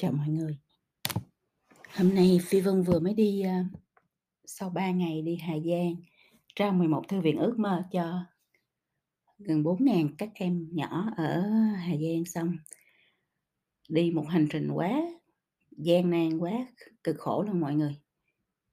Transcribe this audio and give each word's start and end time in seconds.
Chào 0.00 0.12
mọi 0.12 0.28
người. 0.28 0.58
Hôm 1.96 2.14
nay 2.14 2.38
Phi 2.42 2.60
Vân 2.60 2.82
vừa 2.82 3.00
mới 3.00 3.14
đi, 3.14 3.42
uh, 3.46 3.80
sau 4.44 4.70
3 4.70 4.90
ngày 4.90 5.22
đi 5.22 5.36
Hà 5.36 5.54
Giang, 5.58 5.96
trao 6.54 6.72
11 6.72 7.08
thư 7.08 7.20
viện 7.20 7.38
ước 7.38 7.58
mơ 7.58 7.82
cho 7.92 8.24
gần 9.38 9.62
4.000 9.62 10.08
các 10.18 10.30
em 10.34 10.68
nhỏ 10.72 11.10
ở 11.16 11.40
Hà 11.76 11.96
Giang 11.96 12.24
xong. 12.24 12.56
Đi 13.88 14.10
một 14.10 14.24
hành 14.28 14.46
trình 14.50 14.70
quá 14.70 15.02
gian 15.70 16.10
nan, 16.10 16.38
quá 16.38 16.66
cực 17.04 17.16
khổ 17.18 17.42
luôn 17.42 17.60
mọi 17.60 17.74
người. 17.74 17.96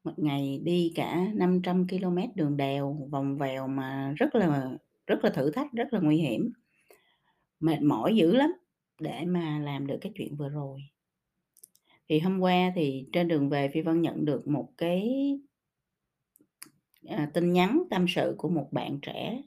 Một 0.04 0.20
ngày 0.20 0.60
đi 0.64 0.92
cả 0.96 1.28
500 1.34 1.88
km 1.88 2.18
đường 2.36 2.57
đèo 2.57 3.07
vòng 3.12 3.38
vèo 3.38 3.68
mà 3.68 4.14
rất 4.18 4.36
là 4.36 4.71
rất 5.07 5.23
là 5.23 5.30
thử 5.30 5.52
thách, 5.52 5.71
rất 5.71 5.94
là 5.94 6.00
nguy 6.00 6.18
hiểm. 6.18 6.54
Mệt 7.60 7.82
mỏi 7.82 8.15
dữ 8.15 8.36
lắm 8.36 8.54
để 9.00 9.26
mà 9.26 9.60
làm 9.60 9.87
được 9.87 9.98
cái 10.01 10.12
chuyện 10.15 10.36
vừa 10.36 10.50
rồi. 10.50 10.82
Thì 12.09 12.19
hôm 12.19 12.39
qua 12.39 12.71
thì 12.75 13.05
trên 13.14 13.27
đường 13.27 13.50
về 13.50 13.69
Phi 13.73 13.82
Vân 13.82 14.01
nhận 14.01 14.25
được 14.25 14.47
một 14.47 14.69
cái 14.77 15.14
à, 17.07 17.31
tin 17.33 17.51
nhắn 17.51 17.83
tâm 17.89 18.05
sự 18.07 18.36
của 18.37 18.50
một 18.50 18.68
bạn 18.71 19.00
trẻ. 19.01 19.41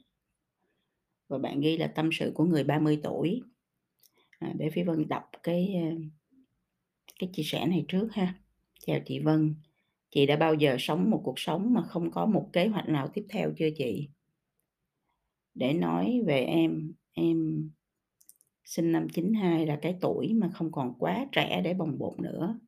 Và 1.27 1.37
bạn 1.37 1.59
ghi 1.59 1.77
là 1.77 1.87
tâm 1.87 2.09
sự 2.11 2.31
của 2.35 2.43
người 2.43 2.63
30 2.63 2.99
tuổi. 3.03 3.41
À, 4.39 4.53
để 4.57 4.69
Phi 4.69 4.83
Vân 4.83 5.07
đọc 5.07 5.23
cái, 5.43 5.75
à, 5.75 5.89
cái 7.19 7.29
chia 7.33 7.43
sẻ 7.43 7.65
này 7.67 7.85
trước 7.87 8.07
ha. 8.13 8.33
Chào 8.85 8.99
chị 9.05 9.19
Vân, 9.19 9.55
chị 10.11 10.25
đã 10.25 10.35
bao 10.35 10.53
giờ 10.53 10.75
sống 10.79 11.09
một 11.09 11.21
cuộc 11.23 11.39
sống 11.39 11.73
mà 11.73 11.81
không 11.81 12.11
có 12.11 12.25
một 12.25 12.49
kế 12.53 12.67
hoạch 12.67 12.89
nào 12.89 13.07
tiếp 13.13 13.25
theo 13.29 13.51
chưa 13.57 13.69
chị? 13.77 14.09
Để 15.55 15.73
nói 15.73 16.21
về 16.25 16.43
em, 16.43 16.93
em 17.13 17.69
sinh 18.69 18.91
năm 18.91 19.09
92 19.09 19.65
là 19.65 19.79
cái 19.81 19.97
tuổi 20.01 20.33
mà 20.33 20.49
không 20.49 20.71
còn 20.71 20.93
quá 20.99 21.25
trẻ 21.31 21.61
để 21.63 21.73
bồng 21.73 21.97
bột 21.97 22.19
nữa. 22.19 22.59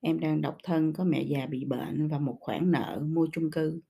Em 0.00 0.20
đang 0.20 0.40
độc 0.40 0.56
thân, 0.62 0.92
có 0.92 1.04
mẹ 1.04 1.22
già 1.22 1.46
bị 1.46 1.64
bệnh 1.64 2.08
và 2.08 2.18
một 2.18 2.36
khoản 2.40 2.70
nợ 2.70 3.02
mua 3.06 3.28
chung 3.32 3.50
cư. 3.50 3.80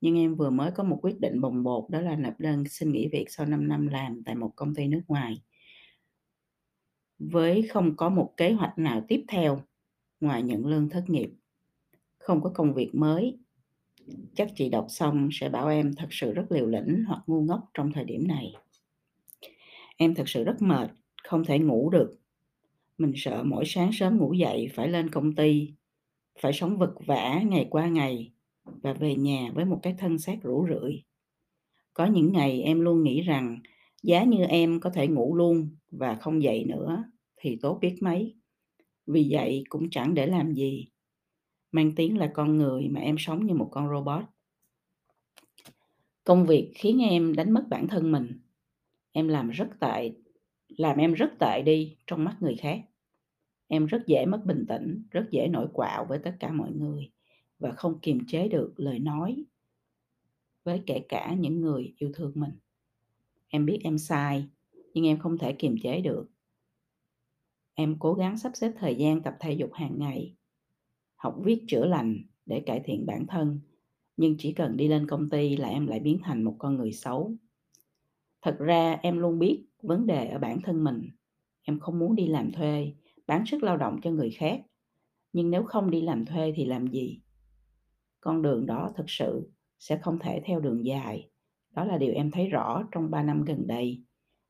Nhưng 0.00 0.18
em 0.18 0.34
vừa 0.34 0.50
mới 0.50 0.70
có 0.70 0.84
một 0.84 0.98
quyết 1.02 1.20
định 1.20 1.40
bồng 1.40 1.62
bột 1.62 1.90
đó 1.90 2.00
là 2.00 2.16
nộp 2.16 2.40
đơn 2.40 2.64
xin 2.68 2.92
nghỉ 2.92 3.08
việc 3.08 3.24
sau 3.28 3.46
5 3.46 3.68
năm 3.68 3.86
làm 3.86 4.22
tại 4.24 4.34
một 4.34 4.52
công 4.56 4.74
ty 4.74 4.88
nước 4.88 5.02
ngoài. 5.08 5.42
Với 7.18 7.62
không 7.62 7.96
có 7.96 8.08
một 8.08 8.34
kế 8.36 8.52
hoạch 8.52 8.78
nào 8.78 9.04
tiếp 9.08 9.24
theo 9.28 9.62
ngoài 10.20 10.42
nhận 10.42 10.66
lương 10.66 10.88
thất 10.88 11.04
nghiệp, 11.10 11.30
không 12.18 12.42
có 12.42 12.50
công 12.54 12.74
việc 12.74 12.94
mới. 12.94 13.38
Chắc 14.34 14.48
chị 14.56 14.68
đọc 14.68 14.86
xong 14.88 15.28
sẽ 15.32 15.48
bảo 15.48 15.68
em 15.68 15.94
thật 15.94 16.08
sự 16.10 16.32
rất 16.32 16.52
liều 16.52 16.66
lĩnh 16.66 17.04
hoặc 17.06 17.22
ngu 17.26 17.42
ngốc 17.42 17.70
trong 17.74 17.92
thời 17.92 18.04
điểm 18.04 18.28
này. 18.28 18.61
Em 20.02 20.14
thật 20.14 20.28
sự 20.28 20.44
rất 20.44 20.62
mệt, 20.62 20.90
không 21.24 21.44
thể 21.44 21.58
ngủ 21.58 21.90
được. 21.90 22.18
Mình 22.98 23.12
sợ 23.16 23.42
mỗi 23.46 23.64
sáng 23.66 23.90
sớm 23.92 24.18
ngủ 24.18 24.32
dậy 24.32 24.68
phải 24.74 24.88
lên 24.88 25.10
công 25.10 25.34
ty, 25.34 25.72
phải 26.40 26.52
sống 26.52 26.78
vật 26.78 26.94
vã 27.06 27.40
ngày 27.46 27.66
qua 27.70 27.88
ngày 27.88 28.32
và 28.64 28.92
về 28.92 29.14
nhà 29.14 29.50
với 29.54 29.64
một 29.64 29.80
cái 29.82 29.94
thân 29.98 30.18
xác 30.18 30.42
rũ 30.42 30.66
rượi. 30.68 31.02
Có 31.94 32.06
những 32.06 32.32
ngày 32.32 32.62
em 32.62 32.80
luôn 32.80 33.02
nghĩ 33.02 33.20
rằng 33.20 33.60
giá 34.02 34.24
như 34.24 34.44
em 34.44 34.80
có 34.80 34.90
thể 34.90 35.08
ngủ 35.08 35.36
luôn 35.36 35.68
và 35.90 36.14
không 36.14 36.42
dậy 36.42 36.64
nữa 36.64 37.04
thì 37.36 37.58
tốt 37.62 37.78
biết 37.80 37.96
mấy. 38.00 38.34
Vì 39.06 39.28
vậy 39.30 39.64
cũng 39.68 39.90
chẳng 39.90 40.14
để 40.14 40.26
làm 40.26 40.54
gì. 40.54 40.88
Mang 41.72 41.92
tiếng 41.96 42.18
là 42.18 42.30
con 42.34 42.56
người 42.56 42.88
mà 42.88 43.00
em 43.00 43.16
sống 43.18 43.46
như 43.46 43.54
một 43.54 43.68
con 43.70 43.90
robot. 43.90 44.24
Công 46.24 46.46
việc 46.46 46.72
khiến 46.74 46.98
em 47.02 47.34
đánh 47.34 47.50
mất 47.50 47.64
bản 47.70 47.88
thân 47.88 48.12
mình. 48.12 48.38
Em 49.12 49.28
làm 49.28 49.50
rất 49.50 49.68
tệ, 49.80 50.12
làm 50.68 50.98
em 50.98 51.12
rất 51.14 51.30
tệ 51.40 51.62
đi 51.62 51.96
trong 52.06 52.24
mắt 52.24 52.36
người 52.40 52.56
khác. 52.56 52.80
Em 53.66 53.86
rất 53.86 54.02
dễ 54.06 54.26
mất 54.26 54.40
bình 54.46 54.64
tĩnh, 54.68 55.02
rất 55.10 55.26
dễ 55.30 55.48
nổi 55.48 55.68
quạo 55.72 56.04
với 56.04 56.18
tất 56.18 56.36
cả 56.40 56.52
mọi 56.52 56.72
người 56.72 57.10
và 57.58 57.70
không 57.72 57.98
kiềm 58.00 58.26
chế 58.26 58.48
được 58.48 58.74
lời 58.76 58.98
nói 58.98 59.44
với 60.64 60.82
kể 60.86 61.04
cả 61.08 61.34
những 61.38 61.60
người 61.60 61.94
yêu 61.98 62.10
thương 62.14 62.32
mình. 62.34 62.58
Em 63.48 63.66
biết 63.66 63.78
em 63.84 63.98
sai, 63.98 64.48
nhưng 64.94 65.06
em 65.06 65.18
không 65.18 65.38
thể 65.38 65.52
kiềm 65.52 65.76
chế 65.82 66.00
được. 66.00 66.28
Em 67.74 67.96
cố 67.98 68.14
gắng 68.14 68.38
sắp 68.38 68.52
xếp 68.54 68.72
thời 68.78 68.94
gian 68.94 69.22
tập 69.22 69.34
thể 69.40 69.52
dục 69.52 69.70
hàng 69.72 69.98
ngày, 69.98 70.34
học 71.16 71.36
viết 71.44 71.64
chữa 71.68 71.86
lành 71.86 72.22
để 72.46 72.62
cải 72.66 72.80
thiện 72.84 73.06
bản 73.06 73.26
thân, 73.26 73.60
nhưng 74.16 74.36
chỉ 74.38 74.52
cần 74.52 74.76
đi 74.76 74.88
lên 74.88 75.06
công 75.06 75.30
ty 75.30 75.56
là 75.56 75.68
em 75.68 75.86
lại 75.86 76.00
biến 76.00 76.18
thành 76.22 76.42
một 76.42 76.56
con 76.58 76.76
người 76.76 76.92
xấu. 76.92 77.34
Thật 78.42 78.56
ra 78.58 78.98
em 79.02 79.18
luôn 79.18 79.38
biết 79.38 79.64
vấn 79.82 80.06
đề 80.06 80.28
ở 80.28 80.38
bản 80.38 80.62
thân 80.62 80.84
mình. 80.84 81.10
Em 81.62 81.80
không 81.80 81.98
muốn 81.98 82.16
đi 82.16 82.26
làm 82.26 82.52
thuê, 82.52 82.92
bán 83.26 83.46
sức 83.46 83.62
lao 83.62 83.76
động 83.76 84.00
cho 84.02 84.10
người 84.10 84.30
khác. 84.30 84.60
Nhưng 85.32 85.50
nếu 85.50 85.64
không 85.64 85.90
đi 85.90 86.00
làm 86.00 86.24
thuê 86.24 86.52
thì 86.56 86.64
làm 86.64 86.86
gì? 86.86 87.20
Con 88.20 88.42
đường 88.42 88.66
đó 88.66 88.92
thực 88.96 89.10
sự 89.10 89.50
sẽ 89.78 89.98
không 89.98 90.18
thể 90.18 90.42
theo 90.44 90.60
đường 90.60 90.86
dài. 90.86 91.30
Đó 91.70 91.84
là 91.84 91.98
điều 91.98 92.12
em 92.14 92.30
thấy 92.30 92.48
rõ 92.48 92.88
trong 92.92 93.10
3 93.10 93.22
năm 93.22 93.44
gần 93.44 93.66
đây. 93.66 94.02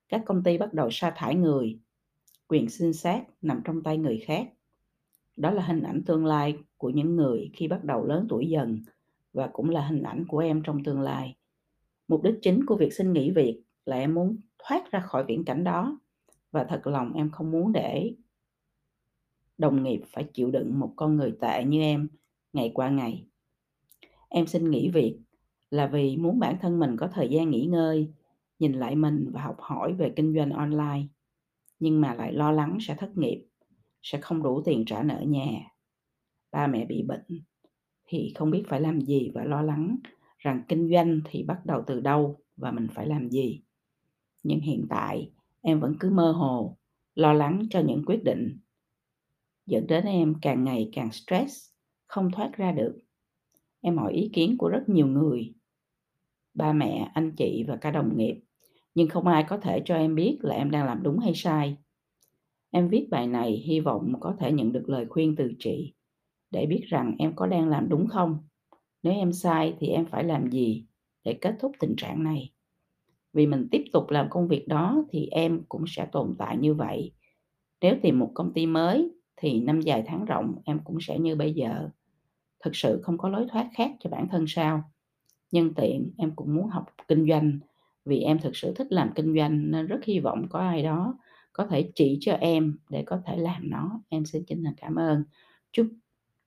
Các 0.09 0.23
công 0.27 0.43
ty 0.43 0.59
bắt 0.59 0.75
đầu 0.75 0.89
sa 0.91 1.13
thải 1.17 1.35
người, 1.35 1.81
quyền 2.49 2.69
sinh 2.69 2.93
sát 2.93 3.25
nằm 3.43 3.61
trong 3.65 3.83
tay 3.83 3.99
người 3.99 4.23
khác. 4.27 4.49
Đó 5.37 5.51
là 5.51 5.63
hình 5.63 5.83
ảnh 5.83 6.03
tương 6.07 6.27
lai 6.27 6.57
của 6.77 6.91
những 6.91 7.17
người 7.17 7.51
khi 7.55 7.69
bắt 7.69 7.85
đầu 7.85 8.07
lớn 8.07 8.27
tuổi 8.29 8.49
dần 8.49 8.83
và 9.33 9.51
cũng 9.53 9.71
là 9.71 9.87
hình 9.87 10.03
ảnh 10.03 10.25
của 10.29 10.39
em 10.39 10.63
trong 10.63 10.85
tương 10.85 11.01
lai. 11.01 11.37
Mục 12.09 12.23
đích 12.23 12.35
chính 12.43 12.67
của 12.67 12.77
việc 12.77 12.93
xin 12.93 13.13
nghỉ 13.13 13.31
việc 13.31 13.63
là 13.85 13.97
em 13.97 14.15
muốn 14.15 14.37
thoát 14.59 14.91
ra 14.91 15.01
khỏi 15.01 15.25
viễn 15.25 15.45
cảnh 15.45 15.65
đó 15.65 16.01
và 16.51 16.65
thật 16.65 16.87
lòng 16.87 17.13
em 17.13 17.31
không 17.31 17.51
muốn 17.51 17.73
để 17.73 18.15
đồng 19.59 19.83
nghiệp 19.83 20.01
phải 20.13 20.25
chịu 20.25 20.51
đựng 20.51 20.79
một 20.79 20.93
con 20.97 21.17
người 21.17 21.33
tệ 21.41 21.65
như 21.65 21.81
em 21.81 22.09
ngày 22.53 22.71
qua 22.75 22.89
ngày. 22.91 23.27
Em 24.29 24.47
xin 24.47 24.71
nghỉ 24.71 24.89
việc 24.89 25.19
là 25.71 25.87
vì 25.87 26.17
muốn 26.17 26.39
bản 26.39 26.57
thân 26.61 26.79
mình 26.79 26.97
có 26.97 27.09
thời 27.09 27.29
gian 27.29 27.51
nghỉ 27.51 27.67
ngơi, 27.67 28.13
nhìn 28.59 28.73
lại 28.73 28.97
mình 28.97 29.31
và 29.33 29.43
học 29.43 29.57
hỏi 29.59 29.93
về 29.93 30.13
kinh 30.17 30.35
doanh 30.35 30.51
online. 30.51 31.03
Nhưng 31.79 32.01
mà 32.01 32.15
lại 32.15 32.33
lo 32.33 32.53
lắng 32.53 32.79
sẽ 32.81 32.95
thất 32.95 33.19
nghiệp, 33.19 33.47
sẽ 34.03 34.21
không 34.21 34.43
đủ 34.43 34.63
tiền 34.65 34.85
trả 34.87 35.03
nợ 35.03 35.21
nhà. 35.21 35.49
Ba 36.51 36.67
mẹ 36.67 36.85
bị 36.85 37.03
bệnh 37.03 37.43
thì 38.05 38.33
không 38.37 38.51
biết 38.51 38.63
phải 38.69 38.81
làm 38.81 39.01
gì 39.01 39.31
và 39.35 39.45
lo 39.45 39.63
lắng 39.63 39.97
rằng 40.39 40.63
kinh 40.69 40.91
doanh 40.93 41.21
thì 41.25 41.43
bắt 41.43 41.67
đầu 41.67 41.83
từ 41.87 42.01
đâu 42.01 42.41
và 42.57 42.71
mình 42.71 42.89
phải 42.95 43.07
làm 43.07 43.31
gì. 43.31 43.63
Nhưng 44.43 44.61
hiện 44.61 44.87
tại 44.91 45.31
em 45.61 45.81
vẫn 45.81 45.95
cứ 46.01 46.11
mơ 46.11 46.33
hồ, 46.33 46.77
lo 47.15 47.33
lắng 47.33 47.67
cho 47.71 47.81
những 47.81 48.05
quyết 48.07 48.25
định 48.25 48.59
dẫn 49.67 49.87
đến 49.87 50.05
em 50.05 50.35
càng 50.43 50.65
ngày 50.65 50.91
càng 50.93 51.13
stress, 51.13 51.71
không 52.07 52.31
thoát 52.31 52.53
ra 52.57 52.73
được. 52.73 52.99
Em 53.81 53.99
hỏi 53.99 54.13
ý 54.13 54.31
kiến 54.33 54.57
của 54.59 54.69
rất 54.69 54.89
nhiều 54.89 55.07
người, 55.07 55.55
ba 56.55 56.73
mẹ, 56.73 57.11
anh 57.15 57.33
chị 57.37 57.65
và 57.69 57.77
cả 57.77 57.91
đồng 57.91 58.17
nghiệp, 58.17 58.41
nhưng 58.95 59.09
không 59.09 59.27
ai 59.27 59.45
có 59.49 59.59
thể 59.59 59.83
cho 59.85 59.95
em 59.97 60.15
biết 60.15 60.39
là 60.43 60.55
em 60.55 60.71
đang 60.71 60.87
làm 60.87 61.03
đúng 61.03 61.19
hay 61.19 61.33
sai. 61.35 61.77
Em 62.71 62.89
viết 62.89 63.07
bài 63.11 63.27
này 63.27 63.51
hy 63.53 63.81
vọng 63.81 64.13
có 64.21 64.37
thể 64.39 64.53
nhận 64.53 64.73
được 64.73 64.89
lời 64.89 65.07
khuyên 65.09 65.37
từ 65.37 65.53
chị 65.59 65.95
để 66.51 66.67
biết 66.67 66.85
rằng 66.89 67.15
em 67.19 67.33
có 67.37 67.47
đang 67.47 67.69
làm 67.69 67.89
đúng 67.89 68.07
không. 68.07 68.39
Nếu 69.03 69.13
em 69.13 69.33
sai 69.33 69.75
thì 69.79 69.87
em 69.87 70.07
phải 70.07 70.25
làm 70.25 70.51
gì 70.51 70.87
để 71.25 71.39
kết 71.41 71.55
thúc 71.61 71.73
tình 71.81 71.95
trạng 71.97 72.25
này. 72.25 72.53
Vì 73.33 73.47
mình 73.47 73.69
tiếp 73.71 73.85
tục 73.93 74.11
làm 74.11 74.31
công 74.31 74.49
việc 74.49 74.69
đó 74.69 75.05
thì 75.11 75.27
em 75.27 75.63
cũng 75.69 75.85
sẽ 75.87 76.07
tồn 76.13 76.35
tại 76.39 76.57
như 76.57 76.75
vậy. 76.75 77.13
Nếu 77.81 77.97
tìm 78.03 78.19
một 78.19 78.31
công 78.35 78.53
ty 78.53 78.67
mới 78.67 79.11
thì 79.37 79.61
năm 79.61 79.81
dài 79.81 80.03
tháng 80.07 80.25
rộng 80.25 80.55
em 80.65 80.81
cũng 80.85 80.99
sẽ 81.01 81.19
như 81.19 81.37
bây 81.37 81.55
giờ. 81.55 81.89
Thực 82.65 82.77
sự 82.77 83.01
không 83.03 83.19
có 83.19 83.29
lối 83.29 83.47
thoát 83.53 83.71
khác 83.75 83.91
cho 84.01 84.11
bản 84.11 84.29
thân 84.29 84.45
sao? 84.49 84.83
Nhân 85.53 85.75
tiện 85.75 86.11
em 86.19 86.33
cũng 86.37 86.55
muốn 86.55 86.67
học 86.67 86.85
kinh 87.09 87.29
doanh 87.29 87.59
vì 88.05 88.21
em 88.21 88.39
thực 88.39 88.57
sự 88.57 88.75
thích 88.75 88.87
làm 88.91 89.11
kinh 89.15 89.37
doanh 89.37 89.71
nên 89.71 89.87
rất 89.87 90.05
hy 90.05 90.21
vọng 90.21 90.47
có 90.51 90.59
ai 90.59 90.83
đó 90.83 91.19
có 91.53 91.67
thể 91.67 91.91
chỉ 91.95 92.19
cho 92.21 92.33
em 92.33 92.79
để 92.91 93.03
có 93.07 93.21
thể 93.27 93.37
làm 93.37 93.71
nó. 93.71 94.01
Em 94.09 94.25
xin 94.25 94.45
chân 94.47 94.65
thành 94.65 94.75
cảm 94.77 94.95
ơn. 94.95 95.25
Chúc 95.73 95.87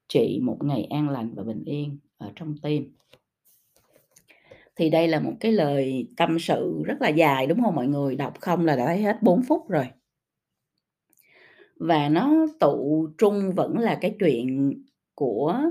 chị 0.08 0.40
một 0.44 0.58
ngày 0.62 0.84
an 0.84 1.10
lành 1.10 1.34
và 1.36 1.44
bình 1.44 1.64
yên 1.66 2.00
ở 2.18 2.32
trong 2.36 2.56
tim. 2.62 2.94
Thì 4.76 4.90
đây 4.90 5.08
là 5.08 5.20
một 5.20 5.34
cái 5.40 5.52
lời 5.52 6.08
tâm 6.18 6.40
sự 6.40 6.84
rất 6.86 7.02
là 7.02 7.10
dài 7.10 7.48
đúng 7.48 7.62
không 7.62 7.76
mọi 7.76 7.88
người? 7.88 8.16
Đọc 8.16 8.34
không 8.40 8.66
là 8.66 8.76
đã 8.76 8.86
thấy 8.86 9.02
hết 9.02 9.18
4 9.22 9.44
phút 9.44 9.70
rồi. 9.70 9.86
Và 11.80 12.10
nó 12.10 12.48
tụ 12.60 13.08
trung 13.18 13.52
vẫn 13.56 13.78
là 13.78 13.98
cái 14.02 14.16
chuyện 14.20 14.74
của 15.16 15.62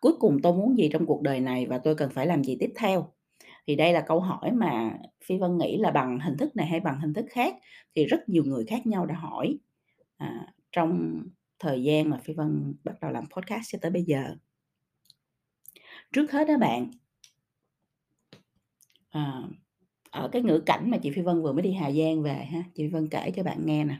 cuối 0.00 0.12
cùng 0.18 0.42
tôi 0.42 0.52
muốn 0.52 0.78
gì 0.78 0.88
trong 0.92 1.06
cuộc 1.06 1.22
đời 1.22 1.40
này 1.40 1.66
và 1.66 1.78
tôi 1.78 1.94
cần 1.94 2.10
phải 2.10 2.26
làm 2.26 2.44
gì 2.44 2.56
tiếp 2.60 2.72
theo? 2.76 3.12
Thì 3.66 3.76
đây 3.76 3.92
là 3.92 4.00
câu 4.00 4.20
hỏi 4.20 4.52
mà 4.52 4.98
Phi 5.24 5.38
Vân 5.38 5.58
nghĩ 5.58 5.76
là 5.76 5.90
bằng 5.90 6.20
hình 6.20 6.36
thức 6.36 6.56
này 6.56 6.66
hay 6.66 6.80
bằng 6.80 7.00
hình 7.00 7.14
thức 7.14 7.26
khác 7.30 7.54
thì 7.94 8.04
rất 8.04 8.28
nhiều 8.28 8.44
người 8.44 8.64
khác 8.68 8.86
nhau 8.86 9.06
đã 9.06 9.14
hỏi 9.14 9.58
à, 10.16 10.46
trong 10.72 11.22
thời 11.58 11.82
gian 11.82 12.10
mà 12.10 12.18
Phi 12.24 12.34
Vân 12.34 12.74
bắt 12.84 12.94
đầu 13.00 13.10
làm 13.10 13.24
podcast 13.36 13.64
cho 13.72 13.78
tới 13.82 13.90
bây 13.90 14.02
giờ. 14.02 14.36
Trước 16.12 16.32
hết 16.32 16.48
đó 16.48 16.58
bạn, 16.58 16.90
à, 19.12 19.42
ở 20.10 20.28
cái 20.32 20.42
ngữ 20.42 20.62
cảnh 20.66 20.90
mà 20.90 20.98
chị 21.02 21.10
Phi 21.10 21.22
Vân 21.22 21.42
vừa 21.42 21.52
mới 21.52 21.62
đi 21.62 21.72
Hà 21.72 21.92
Giang 21.92 22.22
về 22.22 22.34
ha, 22.34 22.64
chị 22.74 22.84
Phi 22.84 22.88
Vân 22.88 23.08
kể 23.08 23.32
cho 23.36 23.42
bạn 23.42 23.66
nghe 23.66 23.84
nè. 23.84 23.96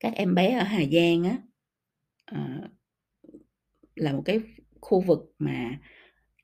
Các 0.00 0.12
em 0.16 0.34
bé 0.34 0.58
ở 0.58 0.64
Hà 0.64 0.80
Giang 0.92 1.24
á, 1.24 1.36
ờ, 2.26 2.38
là 3.96 4.12
một 4.12 4.22
cái 4.24 4.40
khu 4.80 5.00
vực 5.00 5.32
mà 5.38 5.78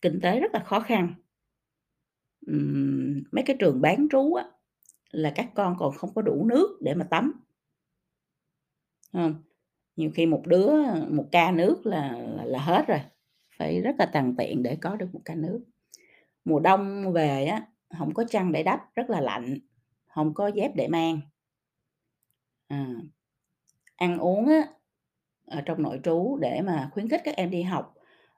kinh 0.03 0.21
tế 0.21 0.41
rất 0.41 0.55
là 0.55 0.65
khó 0.65 0.81
khăn. 0.81 1.15
Ừm, 2.47 3.23
mấy 3.33 3.45
cái 3.47 3.57
trường 3.61 3.81
bán 3.81 4.09
trú 4.11 4.35
á, 4.35 4.45
là 5.11 5.33
các 5.37 5.51
con 5.55 5.77
còn 5.79 5.95
không 5.97 6.15
có 6.15 6.23
đủ 6.23 6.47
nước 6.47 6.79
để 6.83 6.95
mà 6.95 7.05
tắm. 7.11 7.33
Hông? 9.13 9.35
Nhiều 9.97 10.11
khi 10.15 10.27
một 10.27 10.43
đứa, 10.47 10.73
một 11.11 11.29
ca 11.33 11.51
nước 11.53 11.87
là 11.87 12.13
là 12.19 12.45
là 12.45 12.59
hết 12.59 12.85
rồi, 12.89 13.01
phải 13.59 13.81
rất 13.83 13.97
là 13.99 14.07
tằn 14.07 14.35
tiện 14.39 14.63
để 14.63 14.77
có 14.81 14.97
được 14.97 15.09
một 15.13 15.21
ca 15.25 15.35
nước. 15.35 15.61
Mùa 16.47 16.61
đông 16.61 17.13
về 17.13 17.45
á, 17.45 17.63
không 17.99 18.15
có 18.15 18.25
chăn 18.29 18.53
để 18.53 18.63
đắp, 18.63 18.95
rất 18.95 19.11
là 19.11 19.21
lạnh, 19.21 19.59
không 20.07 20.35
có 20.35 20.49
dép 20.49 20.71
để 20.75 20.89
mang. 20.89 21.21
À. 22.69 22.87
Ăn 23.97 24.19
uống 24.19 24.47
á, 24.47 24.63
ở 25.47 25.61
trong 25.61 25.83
nội 25.83 26.01
trú 26.05 26.39
để 26.41 26.63
mà 26.63 26.91
khuyến 26.93 27.09
khích 27.09 27.21
các 27.25 27.37
em 27.37 27.51
đi 27.51 27.63
học, 27.63 27.95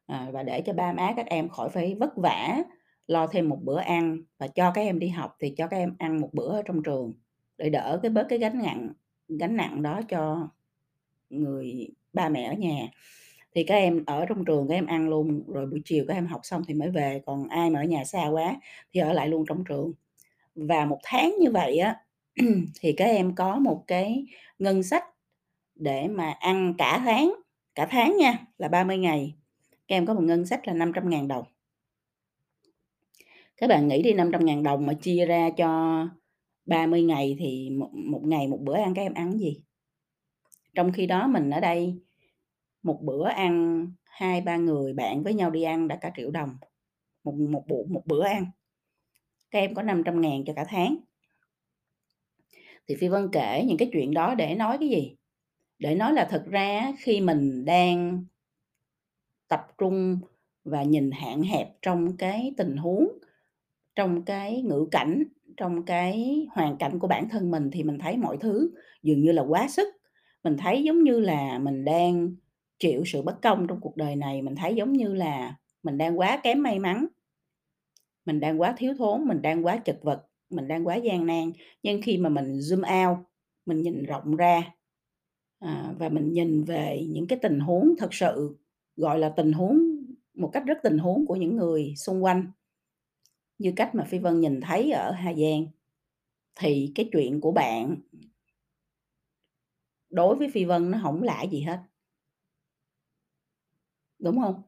à, 0.06 0.28
và 0.32 0.42
để 0.42 0.60
cho 0.60 0.72
ba 0.72 0.92
má 0.92 1.12
các 1.16 1.26
em 1.26 1.48
khỏi 1.48 1.68
phải 1.68 1.94
vất 1.94 2.16
vả 2.16 2.62
lo 3.06 3.26
thêm 3.26 3.48
một 3.48 3.58
bữa 3.62 3.78
ăn 3.78 4.18
và 4.38 4.46
cho 4.46 4.70
các 4.70 4.80
em 4.80 4.98
đi 4.98 5.08
học 5.08 5.36
thì 5.40 5.54
cho 5.56 5.66
các 5.66 5.76
em 5.76 5.96
ăn 5.98 6.20
một 6.20 6.30
bữa 6.32 6.56
ở 6.56 6.62
trong 6.66 6.82
trường, 6.82 7.12
để 7.58 7.70
đỡ 7.70 8.00
cái 8.02 8.10
bớt 8.10 8.26
cái 8.28 8.38
gánh 8.38 8.58
nặng 8.58 8.92
gánh 9.28 9.56
nặng 9.56 9.82
đó 9.82 10.00
cho 10.08 10.48
người 11.30 11.88
ba 12.12 12.28
mẹ 12.28 12.42
ở 12.44 12.54
nhà. 12.54 12.88
Thì 13.58 13.64
các 13.64 13.74
em 13.74 14.04
ở 14.06 14.26
trong 14.26 14.44
trường 14.44 14.68
các 14.68 14.74
em 14.74 14.86
ăn 14.86 15.08
luôn, 15.08 15.42
rồi 15.46 15.66
buổi 15.66 15.82
chiều 15.84 16.04
các 16.08 16.14
em 16.14 16.26
học 16.26 16.40
xong 16.44 16.62
thì 16.68 16.74
mới 16.74 16.90
về, 16.90 17.22
còn 17.26 17.48
ai 17.48 17.70
mà 17.70 17.80
ở 17.80 17.84
nhà 17.84 18.04
xa 18.04 18.28
quá 18.28 18.56
thì 18.92 19.00
ở 19.00 19.12
lại 19.12 19.28
luôn 19.28 19.44
trong 19.48 19.64
trường. 19.64 19.92
Và 20.54 20.84
một 20.84 20.98
tháng 21.02 21.34
như 21.40 21.50
vậy 21.50 21.78
á, 21.78 21.96
thì 22.80 22.92
các 22.92 23.04
em 23.04 23.34
có 23.34 23.58
một 23.58 23.84
cái 23.86 24.26
ngân 24.58 24.82
sách 24.82 25.04
để 25.74 26.08
mà 26.08 26.30
ăn 26.30 26.74
cả 26.78 27.02
tháng, 27.04 27.34
cả 27.74 27.86
tháng 27.90 28.16
nha, 28.16 28.46
là 28.58 28.68
30 28.68 28.98
ngày, 28.98 29.34
các 29.88 29.96
em 29.96 30.06
có 30.06 30.14
một 30.14 30.22
ngân 30.22 30.46
sách 30.46 30.68
là 30.68 30.74
500.000 30.74 31.26
đồng. 31.26 31.44
Các 33.56 33.66
bạn 33.66 33.88
nghĩ 33.88 34.02
đi 34.02 34.12
500.000 34.12 34.62
đồng 34.62 34.86
mà 34.86 34.94
chia 34.94 35.26
ra 35.26 35.50
cho 35.56 36.02
30 36.66 37.02
ngày 37.02 37.36
thì 37.38 37.70
một 37.70 37.90
một 37.94 38.20
ngày 38.24 38.48
một 38.48 38.58
bữa 38.60 38.76
ăn 38.76 38.94
các 38.94 39.02
em 39.02 39.14
ăn 39.14 39.38
gì? 39.38 39.60
Trong 40.74 40.92
khi 40.92 41.06
đó 41.06 41.26
mình 41.26 41.50
ở 41.50 41.60
đây, 41.60 41.98
một 42.82 43.00
bữa 43.02 43.28
ăn 43.28 43.86
2-3 44.18 44.56
người 44.56 44.92
bạn 44.92 45.22
với 45.22 45.34
nhau 45.34 45.50
đi 45.50 45.62
ăn 45.62 45.88
đã 45.88 45.96
cả 45.96 46.12
triệu 46.16 46.30
đồng, 46.30 46.56
một 47.24 47.34
một 47.34 47.64
bữa 47.68 47.84
một 47.88 48.02
bữa 48.06 48.24
ăn. 48.24 48.46
Các 49.50 49.58
em 49.58 49.74
có 49.74 49.82
500 49.82 50.20
ngàn 50.20 50.44
cho 50.44 50.52
cả 50.52 50.64
tháng. 50.68 50.96
Thì 52.88 52.94
Phi 52.94 53.08
Vân 53.08 53.28
kể 53.32 53.64
những 53.66 53.76
cái 53.76 53.90
chuyện 53.92 54.14
đó 54.14 54.34
để 54.34 54.54
nói 54.54 54.78
cái 54.78 54.88
gì? 54.88 55.16
Để 55.78 55.94
nói 55.94 56.12
là 56.12 56.24
thực 56.24 56.46
ra 56.46 56.92
khi 56.98 57.20
mình 57.20 57.64
đang 57.64 58.24
tập 59.48 59.66
trung 59.78 60.18
và 60.64 60.82
nhìn 60.82 61.10
hạn 61.10 61.42
hẹp 61.42 61.68
trong 61.82 62.16
cái 62.16 62.54
tình 62.56 62.76
huống, 62.76 63.08
trong 63.94 64.24
cái 64.24 64.62
ngữ 64.62 64.88
cảnh, 64.90 65.24
trong 65.56 65.84
cái 65.84 66.46
hoàn 66.50 66.76
cảnh 66.76 66.98
của 66.98 67.08
bản 67.08 67.28
thân 67.28 67.50
mình 67.50 67.70
thì 67.72 67.82
mình 67.82 67.98
thấy 67.98 68.16
mọi 68.16 68.36
thứ 68.40 68.70
dường 69.02 69.20
như 69.20 69.32
là 69.32 69.42
quá 69.42 69.68
sức. 69.68 69.88
Mình 70.42 70.56
thấy 70.56 70.84
giống 70.84 71.02
như 71.04 71.20
là 71.20 71.58
mình 71.58 71.84
đang 71.84 72.34
chịu 72.78 73.02
sự 73.06 73.22
bất 73.22 73.42
công 73.42 73.66
trong 73.66 73.80
cuộc 73.80 73.96
đời 73.96 74.16
này, 74.16 74.42
mình 74.42 74.56
thấy 74.56 74.74
giống 74.74 74.92
như 74.92 75.14
là 75.14 75.56
mình 75.82 75.98
đang 75.98 76.18
quá 76.18 76.40
kém 76.42 76.62
may 76.62 76.78
mắn. 76.78 77.06
Mình 78.24 78.40
đang 78.40 78.60
quá 78.60 78.74
thiếu 78.76 78.94
thốn, 78.98 79.24
mình 79.24 79.42
đang 79.42 79.66
quá 79.66 79.76
chật 79.76 79.98
vật, 80.02 80.26
mình 80.50 80.68
đang 80.68 80.86
quá 80.86 80.96
gian 80.96 81.26
nan. 81.26 81.52
Nhưng 81.82 82.02
khi 82.02 82.16
mà 82.18 82.28
mình 82.28 82.58
zoom 82.58 83.08
out, 83.08 83.18
mình 83.66 83.82
nhìn 83.82 84.04
rộng 84.04 84.36
ra, 84.36 84.74
à, 85.58 85.94
và 85.98 86.08
mình 86.08 86.32
nhìn 86.32 86.64
về 86.64 87.06
những 87.08 87.26
cái 87.26 87.38
tình 87.42 87.60
huống 87.60 87.94
thật 87.98 88.14
sự, 88.14 88.56
gọi 88.96 89.18
là, 89.18 89.28
tình 89.28 89.52
huống 89.52 89.78
một 90.34 90.50
cách 90.52 90.62
rất 90.66 90.78
tình 90.82 90.98
huống 90.98 91.26
của 91.26 91.36
những 91.36 91.56
người 91.56 91.94
xung 91.96 92.24
quanh. 92.24 92.46
Như 93.58 93.72
cách 93.76 93.94
mà 93.94 94.04
Phi 94.04 94.18
Vân 94.18 94.40
nhìn 94.40 94.60
thấy 94.60 94.90
ở 94.90 95.10
Hà 95.12 95.34
Giang, 95.34 95.66
thì 96.54 96.92
cái 96.94 97.08
chuyện 97.12 97.40
của 97.40 97.52
bạn 97.52 97.96
đối 100.10 100.36
với 100.36 100.50
Phi 100.50 100.64
Vân 100.64 100.90
nó 100.90 100.98
không 101.02 101.22
lạ 101.22 101.42
gì 101.50 101.60
hết. 101.60 101.78
Đúng 104.18 104.38
hông? 104.38 104.62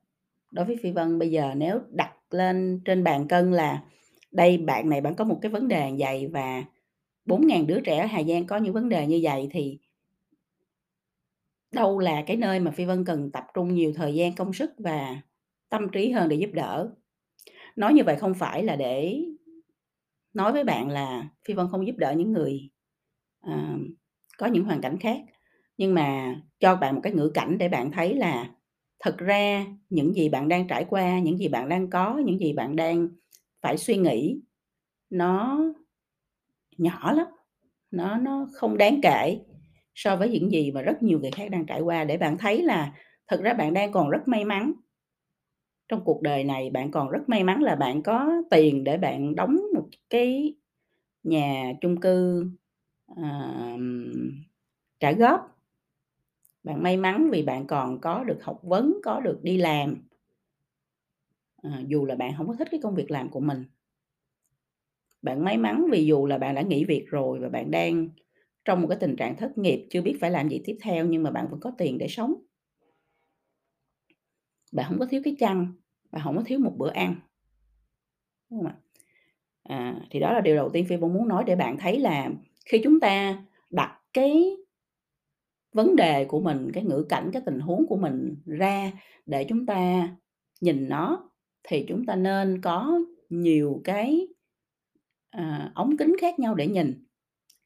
Đối 0.53 0.65
với 0.65 0.77
Phi 0.83 0.93
Vân 0.93 1.19
bây 1.19 1.31
giờ 1.31 1.53
nếu 1.57 1.81
đặt 1.91 2.13
lên 2.31 2.81
trên 2.85 3.05
bàn 3.05 3.29
cân 3.29 3.53
là 3.53 3.83
đây 4.33 4.59
bạn 4.59 4.89
này 4.89 5.01
bạn 5.01 5.15
có 5.15 5.25
một 5.25 5.39
cái 5.43 5.53
vấn 5.53 5.69
đề 5.69 5.93
vầy 5.99 6.27
và 6.27 6.65
4.000 7.25 7.67
đứa 7.67 7.81
trẻ 7.81 7.99
ở 7.99 8.07
Hà 8.07 8.23
Giang 8.23 8.47
có 8.47 8.57
những 8.57 8.73
vấn 8.75 8.89
đề 8.89 9.07
như 9.07 9.21
vậy 9.23 9.49
thì 9.51 9.79
đâu 11.73 11.99
là 11.99 12.23
cái 12.27 12.37
nơi 12.37 12.61
mà 12.61 12.71
Phi 12.71 12.85
Vân 12.85 13.05
cần 13.05 13.31
tập 13.31 13.47
trung 13.55 13.75
nhiều 13.75 13.93
thời 13.97 14.15
gian, 14.15 14.35
công 14.35 14.53
sức 14.53 14.71
và 14.79 15.17
tâm 15.69 15.89
trí 15.93 16.11
hơn 16.11 16.29
để 16.29 16.37
giúp 16.37 16.51
đỡ. 16.53 16.91
Nói 17.77 17.95
như 17.95 18.05
vậy 18.05 18.17
không 18.17 18.35
phải 18.35 18.65
là 18.65 18.77
để 18.77 19.25
nói 20.35 20.53
với 20.53 20.65
bạn 20.65 20.89
là 20.89 21.29
Phi 21.45 21.55
Vân 21.55 21.67
không 21.71 21.87
giúp 21.87 21.97
đỡ 21.99 22.13
những 22.17 22.33
người, 22.33 22.71
ờ, 23.41 23.53
có 24.39 24.47
những 24.47 24.65
hoàn 24.65 24.81
cảnh 24.81 24.99
khác, 24.99 25.21
nhưng 25.79 25.95
mà 25.95 26.37
cho 26.61 26.77
bạn 26.77 26.95
một 26.95 27.01
cái 27.05 27.13
ngữ 27.13 27.31
cảnh 27.35 27.59
để 27.59 27.69
bạn 27.69 27.91
thấy 27.91 28.15
là 28.15 28.51
thực 29.05 29.19
ra 29.19 29.67
những 29.91 30.15
gì 30.15 30.29
bạn 30.29 30.49
đang 30.49 30.69
trải 30.69 30.85
qua, 30.91 31.19
những 31.19 31.39
gì 31.39 31.49
bạn 31.49 31.69
đang 31.69 31.91
có, 31.91 32.19
những 32.25 32.41
gì 32.41 32.53
bạn 32.53 32.77
đang 32.77 33.09
phải 33.63 33.77
suy 33.77 33.97
nghĩ 33.97 34.41
nó 35.11 35.61
nhỏ 36.79 37.13
lắm, 37.13 37.27
nó 37.91 38.19
nó 38.19 38.49
không 38.55 38.77
đáng 38.79 39.01
kể 39.03 39.41
so 39.95 40.17
với 40.17 40.29
những 40.31 40.51
gì 40.53 40.71
mà 40.71 40.83
rất 40.83 41.03
nhiều 41.03 41.21
người 41.21 41.31
khác 41.31 41.51
đang 41.51 41.67
trải 41.67 41.81
qua, 41.81 42.05
để 42.05 42.17
bạn 42.17 42.39
thấy 42.39 42.63
là 42.63 42.93
thật 43.29 43.41
ra 43.43 43.55
bạn 43.55 43.75
đang 43.75 43.93
còn 43.93 44.11
rất 44.11 44.29
may 44.29 44.45
mắn. 44.45 44.73
Trong 45.89 46.05
cuộc 46.05 46.23
đời 46.23 46.45
này 46.45 46.71
bạn 46.71 46.91
còn 46.91 47.11
rất 47.11 47.21
may 47.29 47.45
mắn 47.45 47.63
là 47.63 47.77
bạn 47.77 48.03
có 48.03 48.43
tiền 48.51 48.85
để 48.85 48.99
bạn 48.99 49.35
đóng 49.35 49.57
một 49.75 49.89
cái 50.11 50.55
nhà 51.23 51.73
chung 51.81 52.01
cư, 52.01 52.51
uh, 53.13 53.81
trả 55.01 55.13
góp. 55.13 55.60
Bạn 56.63 56.83
may 56.83 56.97
mắn 56.97 57.31
vì 57.33 57.43
bạn 57.43 57.67
còn 57.67 58.01
có 58.01 58.25
được 58.25 58.39
học 58.43 58.61
vấn, 58.63 58.99
có 59.03 59.21
được 59.21 59.39
đi 59.43 59.57
làm. 59.57 60.03
à, 61.63 61.83
dù 61.87 62.05
là 62.07 62.15
bạn 62.15 62.33
không 62.37 62.49
có 62.49 62.55
thích 62.55 62.69
cái 62.71 62.81
công 62.83 62.95
việc 62.95 63.11
làm 63.11 63.31
của 63.31 63.41
mình. 63.41 63.65
Bạn 65.23 65.45
may 65.45 65.59
mắn 65.59 65.87
vì 65.91 66.07
dù 66.07 66.27
là 66.27 66.39
bạn 66.39 66.55
đã 66.55 66.63
nghỉ 66.63 66.85
việc 66.85 67.07
rồi 67.09 67.39
và 67.39 67.49
bạn 67.49 67.71
đang 67.71 68.09
trong 68.65 68.81
một 68.83 68.89
cái 68.89 68.99
tình 69.01 69.17
trạng 69.17 69.37
thất 69.37 69.59
nghiệp, 69.59 69.87
chưa 69.91 70.03
biết 70.03 70.17
phải 70.21 70.31
làm 70.31 70.49
gì 70.49 70.63
tiếp 70.65 70.79
theo 70.83 71.07
nhưng 71.07 71.23
mà 71.23 71.31
bạn 71.31 71.47
vẫn 71.51 71.61
có 71.61 71.73
tiền 71.79 71.99
để 71.99 72.09
sống. 72.09 72.35
Bạn 74.73 74.87
không 74.89 74.99
có 74.99 75.07
thiếu 75.07 75.21
cái 75.25 75.37
chăn, 75.39 75.73
bạn 76.11 76.23
không 76.25 76.37
có 76.37 76.43
thiếu 76.47 76.59
một 76.59 76.75
bữa 76.79 76.91
ăn. 76.91 77.15
Đúng 78.51 78.61
không 78.61 78.67
ạ? 78.67 78.77
À, 79.63 80.01
thì 80.11 80.21
đó 80.21 80.33
là 80.33 80.41
điều 80.41 80.57
đầu 80.57 80.71
tiên 80.71 80.87
Phi 80.89 80.97
Vân 80.97 81.13
muốn 81.13 81.29
nói 81.29 81.45
để 81.47 81.57
bạn 81.57 81.77
thấy 81.79 81.99
là 81.99 82.31
khi 82.67 82.81
chúng 82.85 83.01
ta 83.01 83.45
đặt 83.71 84.01
cái 84.13 84.57
vấn 85.73 85.97
đề 85.97 86.25
của 86.25 86.41
mình, 86.41 86.71
cái 86.75 86.85
ngữ 86.85 87.07
cảnh, 87.09 87.31
cái 87.33 87.43
tình 87.47 87.61
huống 87.61 87.87
của 87.87 87.97
mình 87.97 88.37
ra 88.47 88.93
để 89.27 89.47
chúng 89.49 89.67
ta 89.67 90.09
nhìn 90.61 90.89
nó, 90.89 91.31
thì 91.63 91.85
chúng 91.89 92.07
ta 92.07 92.15
nên 92.15 92.61
có 92.61 93.01
nhiều 93.29 93.81
cái, 93.85 94.29
à, 95.31 95.73
ống 95.75 95.97
kính 95.97 96.17
khác 96.21 96.39
nhau 96.39 96.55
để 96.55 96.67
nhìn. 96.67 97.05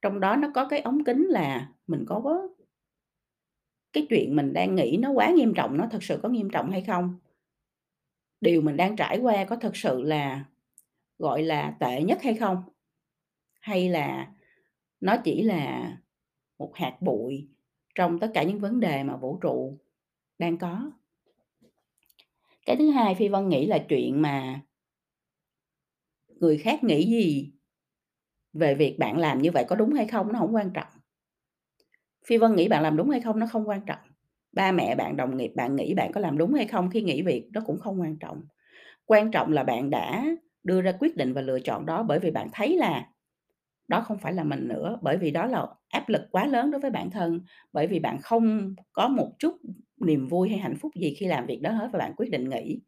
Trong 0.03 0.21
đó 0.21 0.37
nó 0.37 0.51
có 0.55 0.69
cái 0.69 0.81
ống 0.81 1.05
kính 1.05 1.25
là 1.29 1.73
mình 1.87 2.05
có 2.09 2.21
có 2.25 2.49
cái 3.93 4.07
chuyện 4.11 4.37
mình 4.37 4.53
đang 4.53 4.75
nghĩ 4.75 4.97
nó 5.01 5.11
quá 5.11 5.31
nghiêm 5.31 5.55
trọng, 5.55 5.77
nó 5.77 5.87
thật 5.91 6.03
sự 6.03 6.21
có 6.23 6.29
nghiêm 6.29 6.51
trọng 6.51 6.71
hay 6.71 6.83
không? 6.83 7.19
Điều 8.41 8.63
mình 8.63 8.77
đang 8.77 8.97
trải 8.97 9.19
qua 9.19 9.45
có 9.45 9.57
thật 9.57 9.77
sự 9.77 10.03
là, 10.03 10.45
gọi 11.19 11.43
là, 11.43 11.77
tệ 11.81 12.03
nhất 12.03 12.23
hay 12.23 12.35
không? 12.35 12.63
Hay 13.61 13.89
là 13.89 14.33
nó 15.01 15.17
chỉ 15.25 15.43
là 15.43 15.97
một 16.59 16.73
hạt 16.75 16.97
bụi 17.01 17.49
trong 17.95 18.19
tất 18.19 18.31
cả 18.35 18.43
những 18.43 18.61
vấn 18.61 18.81
đề 18.81 19.03
mà 19.03 19.17
vũ 19.17 19.39
trụ 19.43 19.79
đang 20.39 20.59
có? 20.59 20.91
Cái 22.67 22.77
thứ 22.77 22.91
hai 22.91 23.15
Phi 23.15 23.29
Vân 23.29 23.49
nghĩ 23.49 23.67
là 23.67 23.79
chuyện 23.79 24.23
mà 24.23 24.61
người 26.29 26.59
khác 26.59 26.85
nghĩ 26.85 27.07
gì 27.07 27.53
về 28.53 28.75
việc 28.75 28.97
bạn 28.99 29.19
làm 29.19 29.43
như 29.43 29.51
vậy 29.51 29.65
có 29.69 29.77
đúng 29.77 29.93
hay 29.93 30.07
không 30.07 30.33
nó 30.33 30.39
không 30.39 30.55
quan 30.55 30.71
trọng. 30.71 30.89
Phi 32.27 32.37
Vân 32.37 32.57
nghĩ 32.57 32.69
bạn 32.69 32.83
làm 32.83 32.97
đúng 32.97 33.11
hay 33.11 33.21
không 33.21 33.39
nó 33.39 33.47
không 33.47 33.69
quan 33.69 33.81
trọng. 33.87 33.99
Ba 34.53 34.73
mẹ 34.73 34.95
bạn, 34.95 35.17
đồng 35.17 35.37
nghiệp 35.37 35.53
bạn 35.55 35.77
nghĩ 35.77 35.95
bạn 35.95 36.13
có 36.13 36.21
làm 36.21 36.39
đúng 36.39 36.55
hay 36.55 36.67
không 36.67 36.91
khi 36.91 37.03
nghỉ 37.03 37.23
việc 37.23 37.49
nó 37.53 37.61
cũng 37.67 37.79
không 37.79 38.01
quan 38.01 38.17
trọng. 38.17 38.43
Quan 39.07 39.31
trọng 39.31 39.53
là 39.53 39.63
bạn 39.63 39.91
đã 39.91 40.27
đưa 40.65 40.81
ra 40.81 40.93
quyết 41.01 41.17
định 41.17 41.35
và 41.35 41.41
lựa 41.41 41.61
chọn 41.61 41.87
đó 41.87 42.03
bởi 42.03 42.19
vì 42.19 42.31
bạn 42.31 42.49
thấy 42.53 42.77
là 42.77 43.09
đó 43.88 44.00
không 44.00 44.19
phải 44.19 44.33
là 44.33 44.45
mình 44.45 44.69
nữa, 44.69 44.99
bởi 45.03 45.17
vì 45.17 45.31
đó 45.31 45.47
là 45.47 45.67
áp 45.88 46.09
lực 46.09 46.23
quá 46.31 46.47
lớn 46.47 46.71
đối 46.71 46.81
với 46.81 46.91
bản 46.91 47.11
thân, 47.11 47.41
bởi 47.73 47.87
vì 47.87 48.00
bạn 48.00 48.19
không 48.23 48.75
có 48.93 49.09
một 49.09 49.33
chút 49.38 49.57
niềm 50.00 50.29
vui 50.29 50.49
hay 50.49 50.59
hạnh 50.59 50.76
phúc 50.81 50.93
gì 50.97 51.14
khi 51.19 51.26
làm 51.26 51.47
việc 51.47 51.61
đó 51.62 51.71
hết 51.73 51.88
và 51.93 51.99
bạn 51.99 52.14
quyết 52.17 52.31
định 52.31 52.50
nghỉ. 52.50 52.81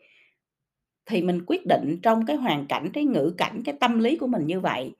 Thì 1.07 1.23
mình 1.23 1.45
quyết 1.47 1.67
định 1.67 1.99
trong 2.03 2.26
cái 2.26 2.37
hoàn 2.37 2.67
cảnh, 2.67 2.91
cái 2.93 3.05
ngữ 3.05 3.35
cảnh, 3.38 3.62
cái 3.65 3.75
tâm 3.81 3.99
lý 3.99 4.17
của 4.17 4.26
mình 4.26 4.47
như 4.47 4.61
vậy, 4.61 4.95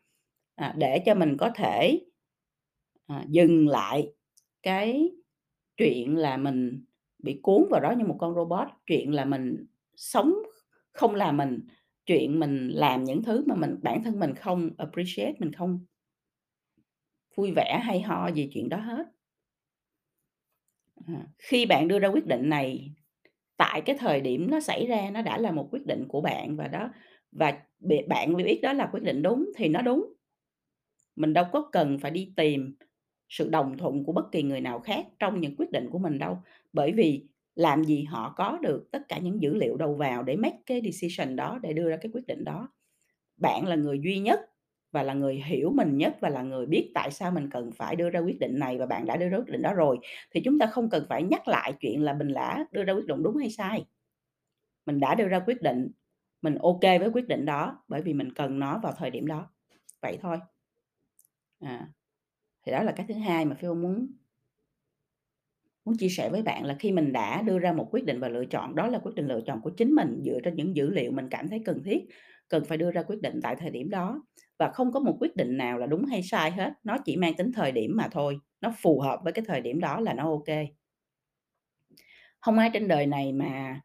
à, 0.55 0.75
để 0.79 1.03
cho 1.07 1.15
mình 1.15 1.37
có 1.37 1.51
thể, 1.55 2.01
à, 3.07 3.25
dừng 3.29 3.69
lại 3.69 4.13
cái 4.63 5.11
chuyện 5.77 6.17
là 6.17 6.37
mình 6.37 6.85
bị 7.19 7.41
cuốn 7.43 7.65
vào 7.71 7.81
đó 7.81 7.93
như 7.93 8.05
một 8.07 8.17
con 8.21 8.35
robot, 8.35 8.69
chuyện 8.87 9.15
là 9.15 9.25
mình 9.25 9.67
sống 9.97 10.35
không 10.93 11.15
là 11.15 11.33
mình, 11.33 11.61
chuyện 12.07 12.41
mình 12.41 12.69
làm 12.69 13.05
những 13.05 13.23
thứ 13.23 13.45
mà 13.47 13.55
mình 13.55 13.77
bản 13.83 14.03
thân 14.05 14.19
mình 14.21 14.35
không 14.35 14.71
appreciate, 14.79 15.35
mình 15.39 15.53
không 15.53 15.81
vui 17.37 17.53
vẻ, 17.53 17.81
hay 17.85 18.01
ho 18.01 18.29
gì 18.29 18.51
chuyện 18.55 18.69
đó 18.69 18.77
hết. 18.77 19.07
À, 21.07 21.27
khi 21.39 21.67
bạn 21.67 21.89
đưa 21.89 21.99
ra 21.99 22.09
quyết 22.09 22.27
định 22.27 22.49
này, 22.49 22.93
tại 23.57 23.81
cái 23.83 23.97
thời 23.99 24.21
điểm 24.21 24.49
nó 24.51 24.61
xảy 24.61 24.87
ra 24.87 25.11
nó 25.15 25.23
đã 25.23 25.39
là 25.39 25.51
một 25.53 25.69
quyết 25.73 25.87
định 25.87 26.05
của 26.09 26.21
bạn 26.21 26.57
và 26.57 26.69
đó 26.69 26.91
và 27.33 27.59
bạn 28.09 28.37
biết 28.37 28.61
đó 28.63 28.73
là 28.73 28.87
quyết 28.93 29.03
định 29.03 29.23
đúng 29.23 29.51
thì 29.57 29.69
nó 29.69 29.83
đúng. 29.83 30.13
Mình 31.17 31.33
đâu 31.33 31.45
có 31.53 31.69
cần 31.73 31.99
phải 31.99 32.11
đi 32.11 32.33
tìm 32.37 32.77
sự 33.29 33.49
đồng 33.49 33.79
thuận 33.79 34.05
của 34.05 34.13
bất 34.13 34.33
kỳ 34.33 34.43
người 34.43 34.61
nào 34.61 34.81
khác 34.81 35.07
trong 35.19 35.41
những 35.41 35.57
quyết 35.57 35.71
định 35.73 35.89
của 35.91 35.99
mình 35.99 36.19
đâu, 36.19 36.39
bởi 36.73 36.93
vì 36.93 37.27
làm 37.57 37.85
gì 37.85 38.05
họ 38.05 38.35
có 38.37 38.59
được 38.63 38.89
tất 38.93 39.09
cả 39.09 39.19
những 39.19 39.43
dữ 39.43 39.55
liệu 39.55 39.77
đầu 39.77 39.95
vào 39.95 40.23
để 40.23 40.37
make 40.37 40.59
cái 40.67 40.83
decision 40.85 41.37
đó, 41.37 41.59
để 41.63 41.73
đưa 41.73 41.91
ra 41.91 41.97
cái 41.97 42.11
quyết 42.15 42.27
định 42.27 42.45
đó. 42.45 42.69
Bạn 43.37 43.67
là 43.67 43.77
người 43.77 44.01
duy 44.05 44.19
nhất 44.19 44.41
và 44.93 45.03
là 45.03 45.15
người 45.15 45.43
hiểu 45.47 45.71
mình 45.71 45.99
nhất 45.99 46.17
và 46.21 46.29
là 46.29 46.43
người 46.43 46.67
biết 46.67 46.91
tại 46.95 47.11
sao 47.11 47.31
mình 47.31 47.51
cần 47.51 47.73
phải 47.73 47.97
đưa 47.97 48.11
ra 48.11 48.21
quyết 48.21 48.41
định 48.41 48.59
này 48.59 48.79
và 48.79 48.87
bạn 48.87 49.07
đã 49.07 49.17
đưa 49.17 49.29
ra 49.29 49.39
quyết 49.39 49.53
định 49.53 49.63
đó 49.63 49.75
rồi, 49.75 49.99
thì 50.31 50.41
chúng 50.41 50.59
ta 50.59 50.67
không 50.67 50.91
cần 50.91 51.07
phải 51.09 51.23
nhắc 51.23 51.49
lại 51.49 51.73
chuyện 51.81 52.03
là 52.03 52.13
mình 52.13 52.33
đã 52.33 52.67
đưa 52.73 52.85
ra 52.85 52.93
quyết 52.93 53.07
định 53.07 53.23
đúng 53.23 53.37
hay 53.37 53.51
sai. 53.51 53.87
Mình 54.87 55.01
đã 55.01 55.15
đưa 55.15 55.29
ra 55.29 55.41
quyết 55.47 55.63
định, 55.63 55.91
mình 56.43 56.55
ok 56.55 56.81
với 56.83 57.11
quyết 57.13 57.29
định 57.29 57.45
đó, 57.45 57.85
bởi 57.89 58.03
vì 58.03 58.13
mình 58.15 58.33
cần 58.33 58.59
nó 58.59 58.81
vào 58.83 58.93
thời 58.99 59.11
điểm 59.11 59.27
đó, 59.27 59.51
vậy 60.03 60.19
thôi. 60.23 60.39
À, 61.61 61.89
thì 62.67 62.73
đó 62.73 62.83
là 62.83 62.93
cái 62.93 63.07
thứ 63.09 63.15
hai 63.15 63.45
mà 63.45 63.55
Phi 63.55 63.69
muốn 63.69 64.09
muốn 65.87 65.99
chia 65.99 66.11
sẻ 66.11 66.31
với 66.31 66.43
bạn 66.43 66.65
là 66.67 66.77
khi 66.81 66.93
mình 66.93 67.13
đã 67.13 67.43
đưa 67.43 67.61
ra 67.61 67.73
một 67.73 67.89
quyết 67.93 68.07
định 68.07 68.21
và 68.21 68.29
lựa 68.31 68.47
chọn, 68.47 68.77
đó 68.77 68.89
là 68.89 69.01
quyết 69.01 69.17
định 69.17 69.29
lựa 69.29 69.41
chọn 69.47 69.63
của 69.63 69.71
chính 69.71 69.93
mình 69.97 70.23
dựa 70.27 70.41
trên 70.45 70.57
những 70.57 70.77
dữ 70.77 70.91
liệu 70.91 71.13
mình 71.13 71.29
cảm 71.31 71.49
thấy 71.49 71.63
cần 71.67 71.85
thiết, 71.85 72.01
cần 72.49 72.65
phải 72.67 72.79
đưa 72.79 72.93
ra 72.93 73.03
quyết 73.03 73.23
định 73.23 73.41
tại 73.43 73.57
thời 73.61 73.71
điểm 73.71 73.91
đó. 73.91 74.23
Và 74.59 74.71
không 74.71 74.93
có 74.93 75.01
một 75.01 75.19
quyết 75.21 75.37
định 75.37 75.59
nào 75.59 75.79
là 75.79 75.87
đúng 75.87 76.07
hay 76.07 76.23
sai 76.23 76.53
hết, 76.53 76.73
nó 76.85 76.99
chỉ 77.07 77.17
mang 77.17 77.35
tính 77.35 77.53
thời 77.53 77.73
điểm 77.73 77.93
mà 77.97 78.09
thôi, 78.13 78.39
nó 78.63 78.73
phù 78.83 79.01
hợp 79.01 79.21
với 79.25 79.33
cái 79.33 79.47
thời 79.49 79.61
điểm 79.61 79.81
đó 79.81 80.01
là 80.01 80.15
nó 80.15 80.31
ok 80.31 80.57
không 82.41 82.59
ai 82.59 82.71
trên 82.73 82.89
đời 82.89 83.07
này 83.07 83.33
mà 83.33 83.81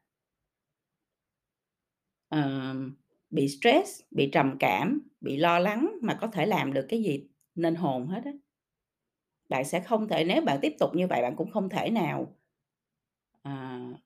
ờm, 2.30 2.96
bị 3.30 3.48
stress, 3.48 4.02
bị 4.12 4.30
trầm 4.34 4.56
cảm, 4.60 5.10
bị 5.22 5.38
lo 5.38 5.60
lắng 5.60 5.92
mà 6.02 6.18
có 6.22 6.28
thể 6.28 6.46
làm 6.46 6.74
được 6.74 6.86
cái 6.90 7.04
gì 7.04 7.28
nên 7.56 7.76
hồn 7.76 8.08
hết 8.08 8.22
á. 8.26 8.32
Bạn 9.52 9.66
sẽ 9.66 9.82
không 9.82 10.10
thể 10.10 10.26
nếu 10.26 10.44
bạn 10.44 10.60
tiếp 10.64 10.74
tục 10.80 10.92
như 10.96 11.08
vậy 11.08 11.24
bạn 11.24 11.38
cũng 11.38 11.52
không 11.52 11.70
thể 11.70 11.92
nào 11.92 12.28
à 13.44 14.02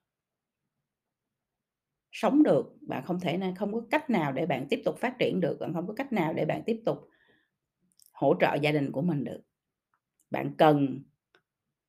sống 2.11 2.43
được, 2.43 2.73
bạn 2.81 3.03
không 3.05 3.19
thể 3.19 3.37
na 3.37 3.53
không 3.57 3.73
có 3.73 3.81
cách 3.91 4.09
nào 4.09 4.31
để 4.31 4.45
bạn 4.45 4.67
tiếp 4.69 4.81
tục 4.85 4.97
phát 4.97 5.19
triển 5.19 5.41
được, 5.41 5.57
bạn 5.59 5.73
không 5.73 5.87
có 5.87 5.93
cách 5.93 6.13
nào 6.13 6.33
để 6.33 6.45
bạn 6.45 6.61
tiếp 6.65 6.81
tục 6.85 6.97
hỗ 8.13 8.33
trợ 8.39 8.55
gia 8.61 8.71
đình 8.71 8.91
của 8.91 9.01
mình 9.01 9.23
được. 9.23 9.41
Bạn 10.31 10.53
cần 10.57 11.03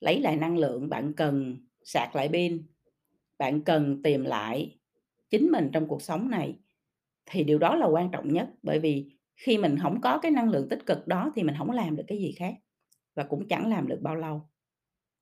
lấy 0.01 0.21
lại 0.21 0.37
năng 0.37 0.59
lượng, 0.59 0.89
bạn 0.89 1.13
cần 1.15 1.59
sạc 1.85 2.17
lại 2.17 2.31
pin, 2.33 2.63
bạn 3.39 3.63
cần 3.63 4.03
tìm 4.03 4.25
lại 4.25 4.79
chính 5.31 5.53
mình 5.53 5.71
trong 5.73 5.89
cuộc 5.89 6.03
sống 6.03 6.31
này, 6.31 6.59
thì 7.27 7.45
điều 7.45 7.59
đó 7.59 7.77
là 7.77 7.87
quan 7.87 8.11
trọng 8.13 8.33
nhất, 8.33 8.51
bởi 8.63 8.81
vì 8.81 9.11
khi 9.37 9.59
mình 9.59 9.79
không 9.83 10.03
có 10.03 10.19
cái 10.19 10.33
năng 10.33 10.51
lượng 10.51 10.69
tích 10.71 10.87
cực 10.87 11.09
đó 11.09 11.33
thì 11.37 11.45
mình 11.45 11.57
không 11.59 11.71
làm 11.73 11.97
được 11.97 12.05
cái 12.09 12.19
gì 12.19 12.33
khác 12.39 12.55
và 13.17 13.25
cũng 13.25 13.49
chẳng 13.49 13.71
làm 13.71 13.89
được 13.89 13.99
bao 14.03 14.17
lâu, 14.17 14.43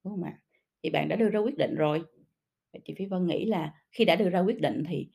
đúng 0.04 0.14
không 0.14 0.22
ạ? 0.22 0.38
Thì 0.82 0.90
bạn 0.90 1.08
đã 1.08 1.16
đưa 1.16 1.28
ra 1.28 1.40
quyết 1.40 1.58
định 1.58 1.74
rồi, 1.74 2.02
chị 2.72 2.80
thì 2.84 2.94
Phi 2.98 3.06
Vân 3.06 3.26
nghĩ 3.26 3.44
là 3.44 3.74
khi 3.90 4.04
đã 4.04 4.16
đưa 4.16 4.30
ra 4.30 4.40
quyết 4.40 4.60
định 4.60 4.84
thì 4.88 5.08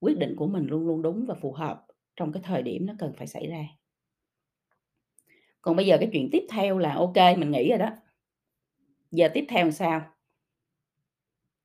quyết 0.00 0.18
định 0.18 0.34
của 0.36 0.46
mình 0.46 0.66
luôn 0.66 0.86
luôn 0.86 1.02
đúng 1.02 1.26
và 1.28 1.34
phù 1.34 1.52
hợp 1.52 1.86
trong 2.16 2.32
cái 2.32 2.42
thời 2.46 2.62
điểm 2.62 2.86
nó 2.86 2.94
cần 2.98 3.12
phải 3.18 3.26
xảy 3.26 3.46
ra. 3.46 3.64
Còn 5.62 5.76
bây 5.76 5.86
giờ 5.86 5.96
cái 6.00 6.08
chuyện 6.12 6.28
tiếp 6.32 6.46
theo 6.50 6.78
là 6.78 6.94
ok 6.94 7.16
mình 7.38 7.50
nghĩ 7.50 7.68
rồi 7.68 7.78
đó. 7.78 7.90
Giờ 9.10 9.28
tiếp 9.34 9.44
theo 9.48 9.64
làm 9.64 9.72
sao? 9.72 10.02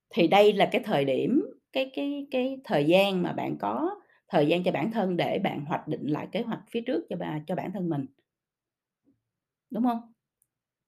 Thì 0.10 0.28
đây 0.28 0.54
là 0.54 0.70
cái 0.72 0.82
thời 0.86 1.06
điểm, 1.06 1.42
cái 1.74 1.92
cái 1.96 2.28
cái 2.32 2.58
thời 2.64 2.86
gian 2.86 3.24
mà 3.24 3.34
bạn 3.34 3.58
có 3.60 3.96
thời 4.28 4.48
gian 4.48 4.64
cho 4.64 4.72
bản 4.72 4.92
thân 4.92 5.18
để 5.18 5.40
bạn 5.40 5.66
hoạch 5.66 5.88
định 5.88 6.08
lại 6.08 6.28
kế 6.32 6.42
hoạch 6.42 6.62
phía 6.70 6.82
trước 6.82 7.06
cho 7.10 7.16
bà 7.16 7.42
cho 7.48 7.56
bản 7.56 7.72
thân 7.72 7.90
mình. 7.90 8.06
Đúng 9.70 9.84
không? 9.84 10.14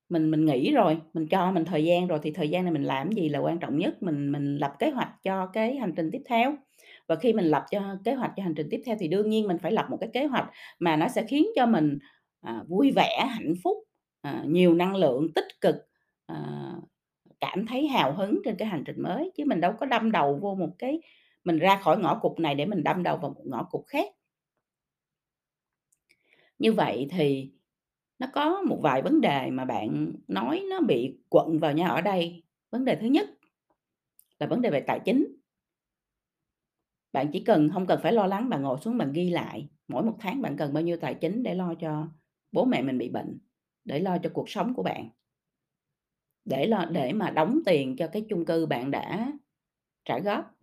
Mình 0.10 0.32
mình 0.32 0.46
nghĩ 0.46 0.72
rồi, 0.74 0.98
mình 1.14 1.28
cho 1.28 1.52
mình 1.52 1.66
thời 1.66 1.86
gian 1.86 2.08
rồi 2.08 2.20
thì 2.24 2.32
thời 2.32 2.50
gian 2.50 2.64
này 2.64 2.74
mình 2.74 2.84
làm 2.84 3.12
gì 3.12 3.30
là 3.30 3.40
quan 3.40 3.60
trọng 3.60 3.78
nhất, 3.78 4.04
mình 4.04 4.32
mình 4.32 4.58
lập 4.58 4.74
kế 4.80 4.90
hoạch 4.90 5.10
cho 5.24 5.46
cái 5.54 5.76
hành 5.76 5.94
trình 5.96 6.10
tiếp 6.12 6.22
theo. 6.26 6.56
Và 7.08 7.16
khi 7.16 7.34
mình 7.34 7.46
lập 7.46 7.64
cho 7.72 7.82
kế 8.06 8.14
hoạch 8.14 8.32
cho 8.38 8.44
hành 8.44 8.54
trình 8.56 8.68
tiếp 8.72 8.82
theo 8.86 8.96
thì 9.00 9.08
đương 9.08 9.30
nhiên 9.30 9.48
mình 9.48 9.58
phải 9.58 9.72
lập 9.72 9.86
một 9.90 9.98
cái 10.02 10.10
kế 10.14 10.26
hoạch 10.26 10.50
mà 10.80 10.96
nó 10.96 11.08
sẽ 11.08 11.24
khiến 11.28 11.46
cho 11.56 11.66
mình, 11.66 11.98
à, 12.42 12.64
vui 12.68 12.92
vẻ, 12.96 13.26
hạnh 13.30 13.54
phúc, 13.64 13.78
à, 14.22 14.44
nhiều 14.48 14.74
năng 14.74 14.96
lượng, 14.96 15.28
tích 15.36 15.48
cực, 15.62 15.76
à, 16.26 16.36
cảm 17.42 17.66
thấy 17.68 17.88
hào 17.88 18.14
hứng 18.14 18.40
trên 18.46 18.56
cái 18.56 18.68
hành 18.68 18.84
trình 18.86 19.02
mới, 19.02 19.32
chứ 19.38 19.44
mình 19.48 19.62
đâu 19.62 19.74
có 19.80 19.86
đâm 19.86 20.12
đầu 20.12 20.40
vô 20.42 20.56
một 20.56 20.70
cái 20.80 21.02
mình 21.44 21.60
ra 21.60 21.78
khỏi 21.78 21.98
ngõ 22.00 22.20
cụt 22.22 22.40
này 22.40 22.56
để 22.56 22.66
mình 22.66 22.84
đâm 22.84 23.04
đầu 23.04 23.18
vào 23.18 23.30
một 23.32 23.42
ngõ 23.46 23.64
cụt 23.72 23.82
khác. 23.88 24.08
Như 26.60 26.74
vậy 26.74 27.08
thì 27.12 27.52
nó 28.20 28.28
có 28.34 28.62
một 28.62 28.80
vài 28.82 29.02
vấn 29.02 29.22
đề 29.22 29.50
mà 29.52 29.66
bạn 29.66 30.14
nói 30.28 30.64
nó 30.70 30.82
bị 30.82 31.18
quận 31.30 31.60
vào 31.60 31.74
nhau 31.74 31.96
ở 31.96 32.02
đây. 32.02 32.44
Vấn 32.72 32.86
đề 32.86 32.96
thứ 32.96 33.08
nhất 33.08 33.30
là 34.40 34.48
vấn 34.48 34.62
đề 34.62 34.70
về 34.70 34.80
tài 34.80 35.00
chính. 35.06 35.36
Bạn 37.14 37.30
chỉ 37.34 37.40
cần 37.44 37.70
không 37.74 37.88
cần 37.88 38.00
phải 38.04 38.14
lo 38.14 38.26
lắng, 38.26 38.50
bạn 38.50 38.62
ngồi 38.62 38.78
xuống 38.82 38.98
bạn 38.98 39.14
ghi 39.14 39.30
lại, 39.30 39.70
mỗi 39.88 40.04
một 40.04 40.16
tháng 40.20 40.42
bạn 40.42 40.58
cần 40.58 40.74
bao 40.74 40.84
nhiêu 40.84 40.98
tài 40.98 41.14
chính 41.14 41.44
để 41.44 41.56
lo 41.56 41.74
cho 41.76 42.08
bố 42.52 42.66
mẹ 42.66 42.82
mình 42.82 42.98
bị 42.98 43.10
bệnh, 43.10 43.40
để 43.86 44.00
lo 44.00 44.18
cho 44.18 44.30
cuộc 44.34 44.50
sống 44.50 44.74
của 44.74 44.84
bạn. 44.84 45.10
Để 46.46 46.68
lo 46.68 46.86
để 46.86 47.14
mà 47.14 47.30
đóng 47.30 47.60
tiền 47.66 47.96
cho 47.96 48.08
cái 48.08 48.26
chung 48.30 48.46
cư 48.46 48.66
bạn 48.66 48.92
đã 48.92 49.32
trả 50.06 50.20
góp. 50.20 50.56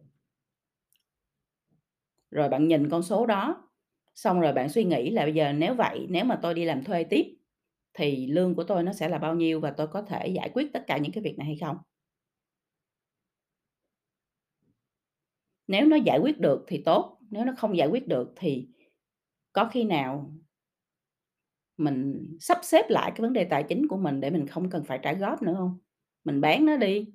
Rồi 2.30 2.48
bạn 2.48 2.68
nhìn 2.68 2.88
con 2.88 3.02
số 3.02 3.26
đó, 3.26 3.70
xong 4.14 4.40
rồi 4.40 4.52
bạn 4.52 4.68
suy 4.68 4.84
nghĩ 4.84 5.10
là 5.10 5.22
bây 5.22 5.34
giờ 5.34 5.52
nếu 5.52 5.75
vậy, 5.75 6.06
nếu 6.10 6.25
mà 6.25 6.38
tôi 6.42 6.54
đi 6.54 6.64
làm 6.64 6.84
thuê 6.84 7.04
tiếp 7.04 7.36
thì 7.96 8.26
lương 8.26 8.54
của 8.54 8.64
tôi 8.64 8.82
nó 8.82 8.92
sẽ 8.92 9.08
là 9.08 9.18
bao 9.18 9.34
nhiêu 9.34 9.60
và 9.60 9.70
tôi 9.70 9.86
có 9.86 10.02
thể 10.02 10.28
giải 10.28 10.50
quyết 10.54 10.72
tất 10.72 10.84
cả 10.86 10.98
những 10.98 11.12
cái 11.12 11.22
việc 11.24 11.38
này 11.38 11.46
hay 11.46 11.56
không? 11.60 11.76
Nếu 15.66 15.86
nó 15.86 15.96
giải 15.96 16.18
quyết 16.18 16.40
được 16.40 16.64
thì 16.68 16.82
tốt, 16.84 17.18
nếu 17.30 17.44
nó 17.44 17.52
không 17.58 17.76
giải 17.76 17.88
quyết 17.88 18.08
được 18.08 18.32
thì 18.36 18.68
có 19.52 19.68
khi 19.72 19.84
nào 19.84 20.32
mình 21.76 22.28
sắp 22.40 22.58
xếp 22.62 22.86
lại 22.88 23.10
cái 23.10 23.20
vấn 23.22 23.32
đề 23.32 23.44
tài 23.44 23.62
chính 23.62 23.88
của 23.88 23.96
mình 23.96 24.20
để 24.20 24.30
mình 24.30 24.46
không 24.46 24.70
cần 24.70 24.84
phải 24.84 24.98
trả 25.02 25.12
góp 25.12 25.42
nữa 25.42 25.54
không? 25.58 25.78
Mình 26.24 26.40
bán 26.40 26.66
nó 26.66 26.76
đi, 26.76 27.06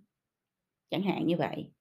chẳng 0.91 1.03
hạn 1.03 1.27
như 1.27 1.37
vậy. 1.37 1.71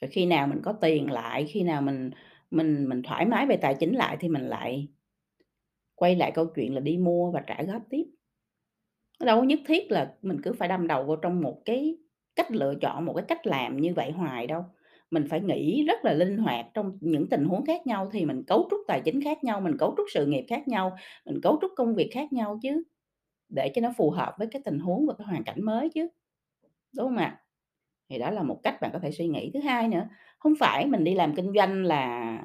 Rồi 0.00 0.10
khi 0.10 0.26
nào 0.26 0.46
mình 0.46 0.60
có 0.62 0.72
tiền 0.72 1.10
lại, 1.10 1.46
khi 1.48 1.62
nào 1.62 1.82
mình 1.82 2.10
mình 2.50 2.88
mình 2.88 3.02
thoải 3.02 3.26
mái 3.26 3.46
về 3.46 3.56
tài 3.56 3.76
chính 3.80 3.96
lại 3.96 4.16
thì 4.20 4.28
mình 4.28 4.42
lại 4.48 4.88
quay 5.94 6.16
lại 6.16 6.32
câu 6.34 6.46
chuyện 6.54 6.74
là 6.74 6.80
đi 6.80 6.98
mua 6.98 7.30
và 7.30 7.40
trả 7.46 7.62
góp 7.62 7.82
tiếp. 7.90 8.04
Nó 9.20 9.26
đâu 9.26 9.44
nhất 9.44 9.60
thiết 9.66 9.90
là 9.90 10.14
mình 10.22 10.40
cứ 10.42 10.52
phải 10.52 10.68
đâm 10.68 10.86
đầu 10.86 11.04
vào 11.04 11.16
trong 11.16 11.40
một 11.40 11.62
cái 11.64 11.96
cách 12.36 12.50
lựa 12.50 12.74
chọn, 12.80 13.04
một 13.04 13.12
cái 13.16 13.24
cách 13.28 13.46
làm 13.46 13.76
như 13.76 13.94
vậy 13.94 14.10
hoài 14.10 14.46
đâu. 14.46 14.64
Mình 15.10 15.26
phải 15.30 15.40
nghĩ 15.40 15.84
rất 15.86 16.04
là 16.04 16.12
linh 16.12 16.38
hoạt 16.38 16.66
trong 16.74 16.98
những 17.00 17.28
tình 17.28 17.44
huống 17.44 17.64
khác 17.66 17.86
nhau 17.86 18.08
thì 18.12 18.24
mình 18.24 18.42
cấu 18.46 18.68
trúc 18.70 18.80
tài 18.88 19.00
chính 19.04 19.22
khác 19.22 19.44
nhau, 19.44 19.60
mình 19.60 19.76
cấu 19.78 19.94
trúc 19.96 20.06
sự 20.14 20.26
nghiệp 20.26 20.44
khác 20.48 20.68
nhau, 20.68 20.96
mình 21.24 21.40
cấu 21.42 21.58
trúc 21.60 21.70
công 21.76 21.94
việc 21.94 22.10
khác 22.12 22.32
nhau 22.32 22.58
chứ, 22.62 22.82
để 23.48 23.72
cho 23.74 23.82
nó 23.82 23.92
phù 23.98 24.10
hợp 24.10 24.34
với 24.38 24.48
cái 24.52 24.62
tình 24.64 24.80
huống 24.80 25.06
và 25.06 25.14
cái 25.18 25.26
hoàn 25.26 25.44
cảnh 25.44 25.64
mới 25.64 25.90
chứ, 25.90 26.08
đúng 26.96 27.06
không 27.08 27.16
ạ? 27.16 27.40
Thì 28.10 28.18
đó 28.18 28.30
là 28.30 28.44
một 28.44 28.60
cách 28.64 28.76
bạn 28.82 28.90
có 28.94 29.00
thể 29.00 29.12
suy 29.12 29.28
nghĩ. 29.28 29.52
Thứ 29.54 29.60
hai 29.60 29.88
nữa, 29.88 30.08
không 30.38 30.54
phải 30.60 30.86
mình 30.86 31.04
đi 31.04 31.14
làm 31.14 31.36
kinh 31.36 31.52
doanh 31.56 31.84
là 31.84 32.38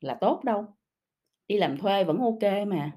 là 0.00 0.14
tốt 0.20 0.44
đâu, 0.44 0.66
đi 1.48 1.56
làm 1.58 1.78
thuê 1.78 2.04
vẫn 2.04 2.18
ok 2.18 2.66
mà. 2.68 2.92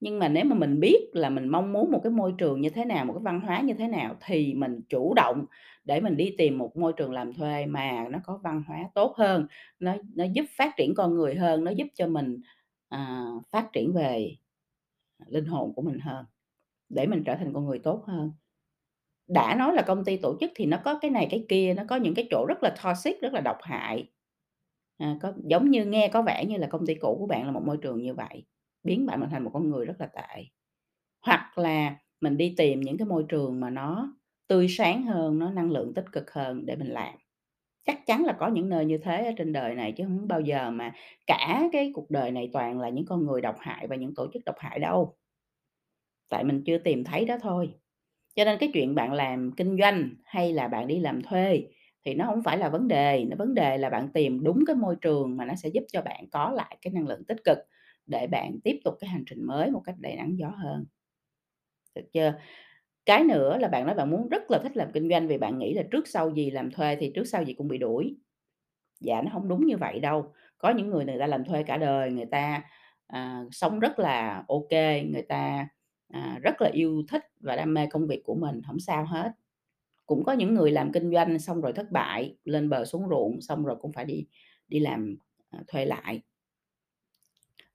Nhưng 0.00 0.18
mà 0.18 0.28
nếu 0.28 0.44
mà 0.44 0.56
mình 0.56 0.80
biết 0.80 1.10
là 1.14 1.30
mình 1.30 1.48
mong 1.48 1.72
muốn 1.72 1.90
một 1.92 2.00
cái 2.04 2.12
môi 2.12 2.34
trường 2.38 2.60
như 2.60 2.70
thế 2.70 2.84
nào, 2.84 3.04
một 3.04 3.12
cái 3.14 3.22
văn 3.24 3.40
hóa 3.40 3.60
như 3.60 3.74
thế 3.74 3.88
nào 3.88 4.16
thì 4.26 4.54
mình 4.54 4.80
chủ 4.88 5.14
động 5.14 5.46
để 5.84 6.00
mình 6.00 6.16
đi 6.16 6.34
tìm 6.38 6.58
một 6.58 6.76
môi 6.76 6.92
trường 6.92 7.12
làm 7.12 7.32
thuê 7.34 7.66
mà 7.66 8.08
nó 8.10 8.18
có 8.24 8.40
văn 8.44 8.62
hóa 8.68 8.78
tốt 8.94 9.14
hơn, 9.18 9.46
nó 9.80 9.96
nó 10.16 10.24
giúp 10.34 10.44
phát 10.58 10.72
triển 10.76 10.94
con 10.96 11.14
người 11.14 11.34
hơn, 11.34 11.64
nó 11.64 11.70
giúp 11.70 11.86
cho 11.94 12.06
mình, 12.06 12.40
à, 12.88 13.24
phát 13.52 13.66
triển 13.72 13.92
về 13.94 14.36
linh 15.26 15.44
hồn 15.46 15.74
của 15.76 15.82
mình 15.82 15.98
hơn, 16.00 16.24
để 16.88 17.06
mình 17.06 17.24
trở 17.26 17.36
thành 17.36 17.52
con 17.54 17.66
người 17.66 17.78
tốt 17.78 18.04
hơn. 18.06 18.32
Đã 19.28 19.54
nói 19.54 19.74
là 19.74 19.82
công 19.82 20.04
ty 20.04 20.16
tổ 20.16 20.36
chức 20.40 20.52
thì 20.56 20.66
nó 20.66 20.78
có 20.84 20.98
cái 21.02 21.10
này 21.10 21.28
cái 21.30 21.46
kia, 21.48 21.74
nó 21.76 21.82
có 21.88 21.96
những 21.96 22.14
cái 22.14 22.28
chỗ 22.30 22.46
rất 22.48 22.62
là 22.62 22.74
toxic, 22.84 23.20
rất 23.22 23.32
là 23.32 23.40
độc 23.40 23.56
hại. 23.62 24.08
À, 25.00 25.16
có 25.22 25.32
giống 25.44 25.70
như 25.70 25.84
nghe 25.84 26.08
có 26.12 26.22
vẻ 26.22 26.44
như 26.46 26.56
là 26.56 26.66
công 26.66 26.86
ty 26.86 26.94
cũ 26.94 27.16
của 27.20 27.26
bạn 27.26 27.46
là 27.46 27.52
một 27.52 27.62
môi 27.66 27.76
trường 27.82 28.02
như 28.02 28.14
vậy, 28.14 28.44
biến 28.84 29.06
bạn 29.06 29.28
thành 29.30 29.44
một 29.44 29.50
con 29.54 29.70
người 29.70 29.86
rất 29.86 29.94
là 30.00 30.06
tệ. 30.06 30.44
Hoặc 31.26 31.58
là 31.58 31.96
mình 32.20 32.36
đi 32.36 32.54
tìm 32.56 32.80
những 32.80 32.98
cái 32.98 33.06
môi 33.08 33.24
trường 33.28 33.60
mà 33.60 33.70
nó 33.70 34.14
tươi 34.48 34.68
sáng 34.68 35.02
hơn, 35.04 35.40
nó 35.40 35.50
năng 35.52 35.70
lượng 35.72 35.94
tích 35.94 36.04
cực 36.12 36.32
hơn 36.32 36.66
để 36.66 36.76
mình 36.76 36.88
làm. 36.88 37.14
Chắc 37.86 38.06
chắn 38.06 38.24
là 38.26 38.34
có 38.40 38.48
những 38.48 38.70
nơi 38.70 38.86
như 38.86 38.98
thế 38.98 39.26
ở 39.26 39.32
trên 39.38 39.54
đời 39.54 39.76
này 39.76 39.92
chứ 39.98 40.04
không 40.04 40.28
bao 40.28 40.42
giờ 40.42 40.72
mà 40.72 40.92
cả 41.28 41.68
cái 41.72 41.92
cuộc 41.94 42.10
đời 42.10 42.32
này 42.32 42.50
toàn 42.54 42.80
là 42.80 42.90
những 42.90 43.06
con 43.06 43.26
người 43.26 43.42
độc 43.42 43.56
hại 43.60 43.88
và 43.88 43.96
những 43.96 44.14
tổ 44.16 44.28
chức 44.34 44.44
độc 44.46 44.56
hại 44.60 44.80
đâu. 44.80 45.16
Tại 46.28 46.44
mình 46.44 46.62
chưa 46.66 46.78
tìm 46.78 47.04
thấy 47.04 47.24
đó 47.24 47.36
thôi. 47.42 47.74
Cho 48.36 48.44
nên 48.44 48.58
cái 48.60 48.70
chuyện 48.74 48.94
bạn 48.94 49.12
làm 49.12 49.52
kinh 49.56 49.78
doanh 49.80 50.10
hay 50.24 50.52
là 50.52 50.68
bạn 50.68 50.88
đi 50.88 51.00
làm 51.00 51.22
thuê 51.22 51.62
thì 52.04 52.14
nó 52.14 52.24
hổng 52.24 52.42
phải 52.42 52.58
là 52.58 52.68
vấn 52.68 52.88
đề, 52.88 53.24
nó 53.28 53.36
vấn 53.36 53.54
đề 53.54 53.78
là 53.78 53.90
bạn 53.90 54.08
tìm 54.12 54.42
đúng 54.44 54.64
cái 54.66 54.76
môi 54.76 54.96
trường 55.00 55.36
mà 55.36 55.44
nó 55.44 55.54
sẽ 55.54 55.68
giúp 55.68 55.84
cho 55.92 56.02
bạn 56.02 56.24
có 56.32 56.50
lại 56.50 56.76
cái 56.82 56.92
năng 56.92 57.06
lượng 57.08 57.24
tích 57.28 57.38
cực 57.44 57.58
để 58.06 58.26
bạn 58.26 58.60
tiếp 58.64 58.80
tục 58.84 58.94
cái 59.00 59.10
hành 59.10 59.24
trình 59.26 59.44
mới 59.46 59.70
một 59.70 59.82
cách 59.84 59.94
đầy 59.98 60.16
nắng 60.16 60.38
gió 60.38 60.48
hơn. 60.48 60.84
Được 61.94 62.02
chưa? 62.12 62.34
Cái 63.06 63.24
nữa 63.24 63.58
là 63.58 63.68
bạn 63.68 63.86
nói 63.86 63.94
bạn 63.96 64.10
muốn 64.10 64.28
rất 64.28 64.50
là 64.50 64.58
thích 64.58 64.76
làm 64.78 64.92
kinh 64.92 65.10
doanh 65.10 65.28
vì 65.28 65.38
bạn 65.38 65.58
nghĩ 65.58 65.74
là 65.74 65.82
trước 65.92 66.08
sau 66.08 66.30
gì 66.30 66.50
làm 66.50 66.70
thuê 66.70 66.96
thì 67.00 67.12
trước 67.14 67.24
sau 67.24 67.44
gì 67.44 67.54
cũng 67.54 67.68
bị 67.68 67.78
đuổi. 67.78 68.16
Dạ, 69.00 69.22
nó 69.22 69.30
hông 69.32 69.48
đúng 69.48 69.66
như 69.66 69.76
vậy 69.76 70.00
đâu. 70.00 70.34
Có 70.58 70.70
những 70.70 70.90
người 70.90 71.04
người 71.04 71.18
ta 71.20 71.26
làm 71.26 71.44
thuê 71.44 71.62
cả 71.62 71.76
đời, 71.78 72.12
người 72.12 72.26
ta, 72.26 72.62
à, 73.06 73.44
sống 73.52 73.80
rất 73.80 73.98
là 73.98 74.44
ô 74.48 74.66
kê, 74.70 75.02
người 75.04 75.22
ta, 75.22 75.68
à, 76.12 76.38
rất 76.42 76.62
là 76.62 76.70
yêu 76.72 77.02
thích 77.10 77.22
và 77.40 77.56
đam 77.56 77.74
mê 77.74 77.86
công 77.86 78.06
việc 78.08 78.22
của 78.24 78.34
mình, 78.34 78.62
hổng 78.64 78.80
sao 78.80 79.04
hết. 79.06 79.32
Cũng 80.10 80.24
có 80.24 80.32
những 80.32 80.54
người 80.54 80.70
làm 80.70 80.92
kinh 80.92 81.12
doanh 81.12 81.38
xong 81.38 81.60
rồi 81.60 81.72
thất 81.72 81.90
bại, 81.92 82.36
lên 82.44 82.68
bờ 82.68 82.84
xuống 82.84 83.08
ruộng, 83.10 83.40
xong 83.40 83.64
rồi 83.64 83.76
cũng 83.80 83.92
phải 83.92 84.04
đi 84.04 84.26
đi 84.68 84.78
làm, 84.78 85.16
à, 85.50 85.60
thuê 85.68 85.84
lại. 85.84 86.20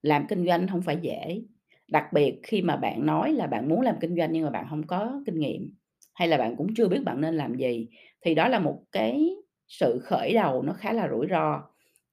Làm 0.02 0.28
kinh 0.28 0.46
doanh 0.46 0.68
không 0.68 0.82
phải 0.82 0.98
dễ, 1.02 1.42
đặc 1.88 2.14
biệt 2.14 2.40
khi 2.44 2.62
mà 2.62 2.76
bạn 2.76 3.06
nói 3.06 3.34
là 3.34 3.48
bạn 3.48 3.70
muốn 3.70 3.82
làm 3.82 3.96
kinh 4.02 4.16
doanh 4.18 4.32
nhưng 4.34 4.44
mà 4.44 4.50
bạn 4.50 4.66
không 4.70 4.88
có 4.88 5.22
kinh 5.26 5.40
nghiệm, 5.40 5.74
hay 6.14 6.28
là 6.28 6.38
bạn 6.38 6.56
cũng 6.56 6.68
chưa 6.78 6.88
biết 6.88 7.00
bạn 7.06 7.22
nên 7.22 7.36
làm 7.38 7.56
gì, 7.56 7.88
thì 8.22 8.36
đó 8.36 8.48
là 8.48 8.60
một 8.60 8.84
cái 8.92 9.30
sự 9.68 10.00
khởi 10.04 10.34
đầu 10.34 10.62
nó 10.64 10.74
khá 10.74 10.94
là 10.94 11.08
rủi 11.10 11.28
ro. 11.30 11.62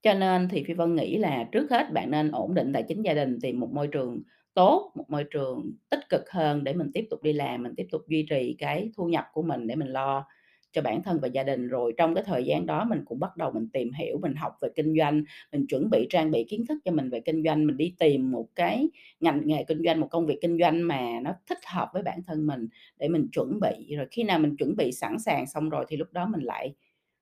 Cho 0.03 0.15
nên 0.15 0.49
thì 0.49 0.65
Phi 0.65 0.75
Vân 0.75 0.95
nghĩ 0.95 1.17
là 1.19 1.49
trước 1.53 1.71
hết 1.71 1.93
bạn 1.93 2.11
nên 2.11 2.31
ổn 2.31 2.55
định 2.55 2.73
tài 2.73 2.83
chính 2.83 3.03
gia 3.03 3.15
đình, 3.15 3.39
tìm 3.43 3.61
một 3.61 3.69
môi 3.73 3.89
trường 3.89 4.23
tốt, 4.55 4.93
một 4.95 5.11
môi 5.11 5.25
trường 5.25 5.73
tích 5.91 6.09
cực 6.09 6.31
hơn 6.31 6.65
để 6.65 6.75
mình 6.75 6.91
tiếp 6.95 7.07
tục 7.11 7.23
đi 7.23 7.33
làm, 7.33 7.63
mình 7.63 7.75
tiếp 7.77 7.87
tục 7.91 8.03
duy 8.09 8.27
trì 8.31 8.55
cái 8.59 8.91
thu 8.97 9.07
nhập 9.07 9.25
của 9.33 9.43
mình 9.43 9.67
để 9.67 9.77
mình 9.77 9.89
lo 9.89 10.27
cho 10.73 10.83
bản 10.83 11.03
thân 11.03 11.19
và 11.23 11.29
gia 11.29 11.43
đình. 11.43 11.69
Rồi 11.69 11.95
trong 11.99 12.15
cái 12.15 12.25
thời 12.27 12.45
gian 12.45 12.67
đó 12.67 12.85
mình 12.85 13.03
cũng 13.05 13.21
bắt 13.21 13.37
đầu 13.37 13.51
mình 13.53 13.69
tìm 13.73 13.93
hiểu, 13.93 14.19
mình 14.23 14.35
học 14.35 14.53
về 14.63 14.69
kinh 14.77 14.95
doanh, 14.99 15.25
mình 15.53 15.67
chuẩn 15.67 15.91
bị 15.91 16.07
trang 16.11 16.31
bị 16.31 16.45
kiến 16.49 16.67
thức 16.67 16.79
cho 16.85 16.93
mình 16.93 17.11
về 17.11 17.21
kinh 17.21 17.43
doanh, 17.45 17.67
mình 17.67 17.77
đi 17.77 17.95
tìm 17.99 18.31
một 18.33 18.47
cái 18.55 18.89
ngành 19.21 19.41
nghề 19.45 19.65
kinh 19.65 19.83
doanh, 19.85 20.01
một 20.01 20.09
công 20.11 20.27
việc 20.27 20.39
kinh 20.43 20.59
doanh 20.61 20.83
mà 20.89 21.21
nó 21.23 21.31
thích 21.49 21.59
hợp 21.67 21.89
với 21.93 22.03
bản 22.03 22.21
thân 22.27 22.47
mình 22.47 22.69
để 22.99 23.09
mình 23.09 23.29
chuẩn 23.33 23.61
bị. 23.61 23.97
Rồi 23.97 24.07
khi 24.11 24.23
nào 24.23 24.39
mình 24.39 24.57
chuẩn 24.57 24.77
bị 24.77 24.93
sẵn 24.93 25.19
sàng 25.19 25.47
xong 25.47 25.71
rồi 25.71 25.85
thì 25.89 25.97
lúc 25.97 26.13
đó 26.13 26.27
mình 26.27 26.41
lại, 26.43 26.75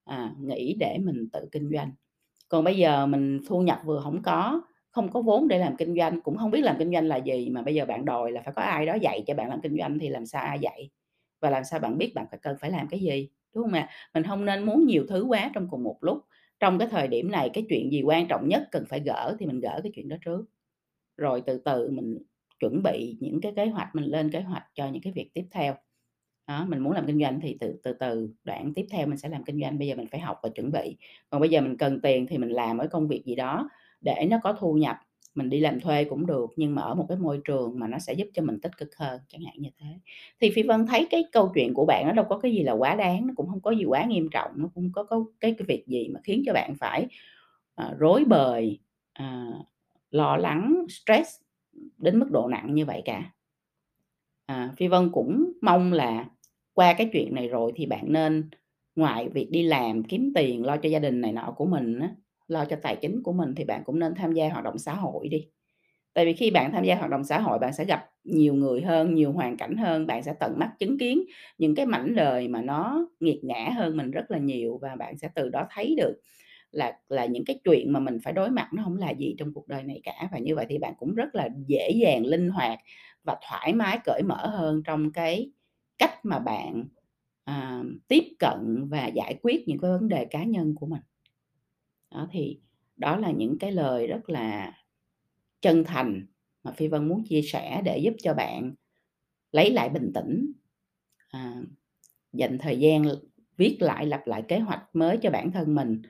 à, 0.04 0.34
nghĩ 0.40 0.76
để 0.80 0.98
mình 0.98 1.28
tự 1.32 1.48
kinh 1.52 1.70
doanh. 1.74 1.90
Còn 2.48 2.64
bây 2.64 2.76
giờ 2.78 3.06
mình 3.06 3.40
thu 3.48 3.62
nhập 3.62 3.78
vừa 3.84 4.00
không 4.04 4.22
có, 4.22 4.62
không 4.90 5.10
có 5.12 5.22
vốn 5.22 5.48
để 5.48 5.58
làm 5.58 5.76
kinh 5.76 5.96
doanh, 5.96 6.20
cũng 6.22 6.36
không 6.36 6.50
biết 6.50 6.60
làm 6.64 6.76
kinh 6.78 6.92
doanh 6.92 7.06
là 7.06 7.16
gì, 7.16 7.50
mà 7.50 7.62
bây 7.62 7.74
giờ 7.74 7.84
bạn 7.86 8.04
đòi 8.04 8.32
là 8.32 8.42
phải 8.42 8.54
có 8.56 8.62
ai 8.62 8.86
đó 8.86 8.94
dạy 8.94 9.22
cho 9.26 9.34
bạn 9.34 9.48
làm 9.48 9.60
kinh 9.60 9.76
doanh 9.78 9.98
thì 9.98 10.08
làm 10.08 10.26
sao 10.26 10.42
ai 10.42 10.58
dạy? 10.58 10.90
Và 11.40 11.50
làm 11.50 11.64
sao 11.64 11.80
bạn 11.80 11.98
biết 11.98 12.12
bạn 12.14 12.26
phải 12.30 12.38
cần 12.42 12.56
phải 12.60 12.70
làm 12.70 12.88
cái 12.88 13.00
gì, 13.00 13.28
đúng 13.54 13.64
không 13.64 13.72
ạ 13.72 13.88
Mình 14.14 14.22
không 14.24 14.44
nên 14.44 14.62
muốn 14.66 14.86
nhiều 14.86 15.04
thứ 15.08 15.24
quá 15.28 15.50
trong 15.54 15.68
cùng 15.70 15.82
một 15.84 15.96
lúc. 16.00 16.18
Trong 16.60 16.78
cái 16.78 16.88
thời 16.90 17.08
điểm 17.08 17.30
này 17.30 17.50
cái 17.54 17.66
chuyện 17.68 17.92
gì 17.92 18.02
quan 18.02 18.26
trọng 18.28 18.48
nhất 18.48 18.62
cần 18.70 18.84
phải 18.88 19.00
gỡ 19.00 19.36
thì 19.38 19.46
mình 19.46 19.60
gỡ 19.60 19.80
cái 19.82 19.92
chuyện 19.94 20.08
đó 20.08 20.16
trước, 20.24 20.44
rồi 21.16 21.42
từ 21.46 21.58
từ 21.64 21.90
mình 21.90 22.18
chuẩn 22.60 22.82
bị 22.82 23.16
những 23.20 23.40
cái 23.40 23.52
kế 23.56 23.66
hoạch, 23.66 23.88
mình 23.94 24.04
lên 24.04 24.30
kế 24.30 24.40
hoạch 24.40 24.64
cho 24.74 24.88
những 24.88 25.02
cái 25.02 25.12
việc 25.12 25.30
tiếp 25.34 25.44
theo. 25.50 25.74
Đó, 26.48 26.66
mình 26.68 26.78
muốn 26.80 26.92
làm 26.92 27.06
kinh 27.06 27.20
doanh 27.20 27.40
thì 27.40 27.56
từ 27.60 27.80
từ 27.82 27.92
từ 27.92 28.30
đoạn 28.44 28.72
tiếp 28.74 28.86
theo 28.90 29.06
mình 29.06 29.18
sẽ 29.18 29.28
làm 29.28 29.44
kinh 29.44 29.60
doanh, 29.60 29.78
bây 29.78 29.88
giờ 29.88 29.94
mình 29.94 30.06
phải 30.06 30.20
học 30.20 30.38
và 30.42 30.48
chuẩn 30.48 30.72
bị. 30.72 30.96
Còn 31.30 31.40
bây 31.40 31.50
giờ 31.50 31.60
mình 31.60 31.76
cần 31.78 32.00
tiền 32.02 32.26
thì 32.26 32.38
mình 32.38 32.50
làm 32.50 32.78
ở 32.78 32.86
công 32.88 33.08
việc 33.08 33.22
gì 33.26 33.34
đó 33.34 33.68
để 34.00 34.26
nó 34.30 34.38
có 34.42 34.52
thu 34.52 34.74
nhập, 34.74 34.96
mình 35.34 35.50
đi 35.50 35.60
làm 35.60 35.80
thuê 35.80 36.04
cũng 36.04 36.26
được, 36.26 36.50
nhưng 36.56 36.74
mà 36.74 36.82
ở 36.82 36.94
một 36.94 37.06
cái 37.08 37.18
môi 37.18 37.40
trường 37.44 37.78
mà 37.78 37.86
nó 37.88 37.98
sẽ 37.98 38.12
giúp 38.12 38.28
cho 38.34 38.42
mình 38.42 38.60
tích 38.60 38.76
cực 38.78 38.96
hơn, 38.96 39.20
chẳng 39.28 39.42
hạn 39.42 39.54
như 39.58 39.70
thế. 39.80 39.86
Thì 40.40 40.50
Phi 40.50 40.62
Vân 40.62 40.86
thấy 40.86 41.06
cái 41.10 41.24
câu 41.32 41.50
chuyện 41.54 41.74
của 41.74 41.84
bạn 41.86 42.06
nó 42.06 42.12
đâu 42.12 42.24
có 42.28 42.38
cái 42.38 42.52
gì 42.52 42.62
là 42.62 42.72
quá 42.72 42.94
đáng, 42.94 43.26
nó 43.26 43.32
cũng 43.36 43.48
không 43.48 43.60
có 43.60 43.70
gì 43.70 43.84
quá 43.84 44.04
nghiêm 44.04 44.28
trọng, 44.30 44.50
nó 44.56 44.68
cũng 44.74 44.90
có 44.92 45.04
có 45.04 45.24
cái 45.40 45.54
cái 45.58 45.66
việc 45.68 45.84
gì 45.86 46.08
mà 46.08 46.20
khiến 46.24 46.42
cho 46.46 46.52
bạn 46.52 46.74
phải, 46.80 47.06
à, 47.74 47.94
rối 47.98 48.24
bời, 48.24 48.78
à, 49.12 49.46
lo 50.10 50.36
lắng, 50.36 50.84
stress 50.88 51.40
đến 51.98 52.18
mức 52.18 52.30
độ 52.30 52.48
nặng 52.48 52.74
như 52.74 52.86
vậy 52.86 53.02
cả. 53.04 53.32
À, 54.46 54.72
Phi 54.76 54.88
Vân 54.88 55.10
cũng 55.12 55.52
mong 55.62 55.92
là 55.92 56.26
qua 56.72 56.94
cái 56.98 57.10
chuyện 57.12 57.34
này 57.34 57.48
rồi 57.48 57.72
thì 57.76 57.86
bạn 57.86 58.12
nên 58.12 58.50
ngoài 58.96 59.28
việc 59.28 59.48
đi 59.50 59.62
làm 59.62 60.02
kiếm 60.02 60.32
tiền 60.34 60.64
lo 60.64 60.76
cho 60.76 60.88
gia 60.88 60.98
đình 60.98 61.20
này 61.20 61.32
nọ 61.32 61.54
của 61.56 61.66
mình 61.66 61.98
á, 61.98 62.10
lo 62.50 62.64
cho 62.64 62.76
tài 62.82 62.96
chính 62.96 63.22
của 63.22 63.32
mình 63.32 63.54
thì 63.56 63.64
bạn 63.64 63.82
cũng 63.84 63.98
nên 63.98 64.14
tham 64.14 64.32
gia 64.32 64.48
hoạt 64.48 64.64
động 64.64 64.78
xã 64.78 64.94
hội 64.94 65.28
đi. 65.28 65.48
Tại 66.14 66.24
vì 66.24 66.32
khi 66.32 66.50
bạn 66.50 66.72
tham 66.72 66.84
gia 66.84 66.94
hoạt 66.96 67.10
động 67.10 67.24
xã 67.24 67.38
hội 67.40 67.58
bạn 67.58 67.72
sẽ 67.72 67.84
gặp 67.84 68.06
nhiều 68.24 68.54
người 68.54 68.82
hơn, 68.82 69.14
nhiều 69.14 69.32
hoàn 69.32 69.56
cảnh 69.56 69.76
hơn, 69.76 70.06
bạn 70.06 70.22
sẽ 70.22 70.34
tận 70.40 70.58
mắt 70.58 70.70
chứng 70.78 70.98
kiến 70.98 71.24
những 71.58 71.74
cái 71.74 71.86
mảnh 71.86 72.14
đời 72.16 72.48
mà 72.48 72.62
nó 72.62 73.06
nghiệt 73.20 73.40
ngã 73.44 73.70
hơn 73.76 73.96
mình 73.96 74.10
rất 74.10 74.30
là 74.30 74.38
nhiều 74.38 74.78
và 74.82 74.96
bạn 74.96 75.18
sẽ 75.18 75.28
từ 75.34 75.48
đó 75.48 75.66
thấy 75.70 75.94
được 75.98 76.20
là 76.72 76.92
là 77.08 77.26
những 77.26 77.44
cái 77.46 77.60
chuyện 77.64 77.92
mà 77.92 78.00
mình 78.00 78.18
phải 78.24 78.32
đối 78.32 78.50
mặt 78.50 78.68
nó 78.74 78.82
không 78.84 78.96
là 78.98 79.10
gì 79.10 79.34
trong 79.38 79.54
cuộc 79.54 79.68
đời 79.68 79.82
này 79.82 80.00
cả. 80.04 80.28
Và 80.32 80.38
như 80.38 80.56
vậy 80.56 80.66
thì 80.68 80.78
bạn 80.78 80.94
cũng 80.98 81.14
rất 81.14 81.34
là 81.34 81.48
dễ 81.66 81.90
dàng, 82.02 82.26
linh 82.26 82.48
hoạt 82.50 82.78
và 83.24 83.36
thoải 83.50 83.72
mái, 83.74 83.98
cởi 84.04 84.22
mở 84.26 84.46
hơn 84.48 84.82
trong 84.84 85.12
cái 85.12 85.52
cách 85.98 86.24
mà 86.24 86.38
bạn, 86.38 86.84
à, 87.44 87.82
tiếp 88.08 88.24
cận 88.38 88.88
và 88.90 89.06
giải 89.06 89.34
quyết 89.42 89.68
những 89.68 89.78
cái 89.78 89.90
vấn 89.90 90.08
đề 90.08 90.24
cá 90.24 90.44
nhân 90.44 90.74
của 90.80 90.86
mình. 90.86 91.00
Đó, 92.10 92.28
thì 92.32 92.60
đó 92.96 93.16
là 93.16 93.30
những 93.30 93.58
cái 93.58 93.72
lời 93.72 94.06
rất 94.06 94.30
là 94.30 94.72
chân 95.62 95.84
thành 95.84 96.26
mà 96.64 96.72
Phi 96.72 96.88
Vân 96.88 97.08
muốn 97.08 97.24
chia 97.28 97.42
sẻ 97.42 97.82
để 97.84 97.98
giúp 97.98 98.14
cho 98.22 98.34
bạn 98.34 98.74
lấy 99.52 99.70
lại 99.70 99.88
bình 99.88 100.12
tĩnh, 100.14 100.52
à, 101.30 101.56
dành 102.32 102.58
thời 102.58 102.78
gian 102.80 103.04
viết 103.56 103.76
lại, 103.80 104.06
lập 104.06 104.22
lại 104.26 104.42
kế 104.48 104.58
hoạch 104.58 104.82
mới 104.92 105.18
cho 105.18 105.30
bản 105.30 105.52
thân 105.52 105.74
mình, 105.74 106.02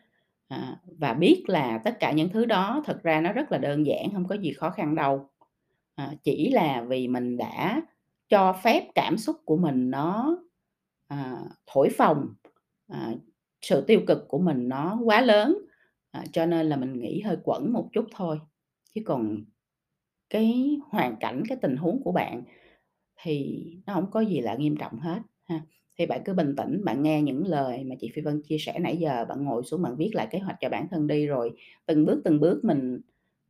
à, 0.49 0.81
và 0.99 1.15
biết 1.15 1.45
là 1.49 1.79
tất 1.85 1.97
cả 2.01 2.13
những 2.13 2.29
thứ 2.29 2.45
đó 2.45 2.83
thực 2.87 3.03
ra 3.03 3.21
nó 3.21 3.33
rất 3.33 3.53
là 3.53 3.59
đơn 3.59 3.87
giản, 3.87 4.11
không 4.13 4.29
có 4.29 4.35
gì 4.37 4.53
khó 4.53 4.71
khăn 4.71 4.95
đâu. 4.95 5.31
À, 5.95 6.15
chỉ 6.25 6.51
là 6.51 6.85
vì 6.89 7.09
mình 7.09 7.37
đã 7.37 7.83
cho 8.29 8.53
phép 8.65 8.85
cảm 8.95 9.19
xúc 9.19 9.37
của 9.45 9.57
mình 9.57 9.91
nó, 9.91 10.39
à, 11.09 11.41
thổi 11.67 11.89
phồng, 11.99 12.27
à, 12.89 13.13
sự 13.63 13.85
tiêu 13.87 14.01
cực 14.07 14.29
của 14.29 14.39
mình 14.39 14.69
nó 14.69 15.01
quá 15.05 15.21
lớn, 15.21 15.59
à, 16.11 16.25
cho 16.33 16.47
nên 16.47 16.67
là 16.67 16.77
mình 16.77 17.01
nghĩ 17.01 17.21
hơi 17.21 17.37
quẩn 17.45 17.73
một 17.73 17.89
chút 17.93 18.05
thôi. 18.17 18.39
Chứ 18.95 19.01
còn 19.05 19.45
cái 20.31 20.79
hoàn 20.91 21.17
cảnh, 21.21 21.43
cái 21.49 21.59
tình 21.63 21.77
huống 21.77 22.03
của 22.05 22.13
bạn 22.13 22.43
thì 23.23 23.63
nó 23.87 23.95
hổng 23.95 24.11
có 24.11 24.21
gì 24.21 24.41
là 24.41 24.55
nghiêm 24.55 24.77
trọng 24.77 25.01
hết 25.01 25.21
ha. 25.45 25.61
Thì 25.99 26.07
bạn 26.07 26.23
cứ 26.25 26.35
bình 26.35 26.55
tĩnh, 26.57 26.85
bạn 26.85 27.03
nghe 27.03 27.23
những 27.23 27.47
lời 27.47 27.85
mà 27.85 27.95
chị 28.01 28.11
Phi 28.15 28.23
Vân 28.23 28.43
chia 28.43 28.59
sẻ 28.59 28.79
nãy 28.81 28.97
giờ, 28.97 29.25
bạn 29.29 29.45
ngồi 29.45 29.63
xuống 29.65 29.83
bạn 29.83 29.97
viết 29.97 30.11
lại 30.15 30.29
kế 30.31 30.39
hoạch 30.39 30.57
cho 30.61 30.69
bản 30.69 30.89
thân 30.91 31.07
đi, 31.07 31.27
rồi 31.27 31.51
từng 31.87 32.07
bước, 32.07 32.21
từng 32.25 32.41
bước 32.41 32.65
mình 32.65 33.01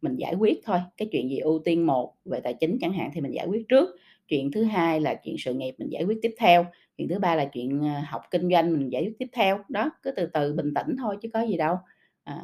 mình 0.03 0.17
giải 0.17 0.35
quyết 0.35 0.61
thôi. 0.65 0.79
Cái 0.97 1.09
chuyện 1.13 1.31
gì 1.31 1.39
ưu 1.39 1.59
tiên 1.65 1.87
một 1.87 2.15
về 2.25 2.41
tài 2.41 2.55
chính 2.61 2.79
chẳng 2.81 2.93
hạn 2.93 3.11
thì 3.15 3.21
mình 3.21 3.33
giải 3.35 3.47
quyết 3.47 3.69
trước, 3.69 3.89
chuyện 4.29 4.51
thứ 4.53 4.65
hai 4.65 5.01
là 5.01 5.15
chuyện 5.25 5.37
sự 5.39 5.55
nghiệp 5.55 5.75
mình 5.79 5.89
giải 5.93 6.05
quyết 6.05 6.19
tiếp 6.23 6.35
theo, 6.39 6.67
chuyện 6.99 7.09
thứ 7.09 7.19
ba 7.19 7.35
là 7.35 7.45
chuyện, 7.45 7.81
ờ, 7.81 8.01
học 8.07 8.23
kinh 8.31 8.51
doanh 8.51 8.73
mình 8.73 8.89
giải 8.93 9.03
quyết 9.05 9.15
tiếp 9.19 9.29
theo. 9.33 9.59
Đó, 9.69 9.91
cứ 10.03 10.11
từ 10.17 10.27
từ 10.35 10.55
bình 10.55 10.75
tĩnh 10.75 10.97
thôi 10.99 11.17
chứ 11.23 11.29
có 11.35 11.43
gì 11.47 11.57
đâu. 11.57 11.77
À, 12.25 12.43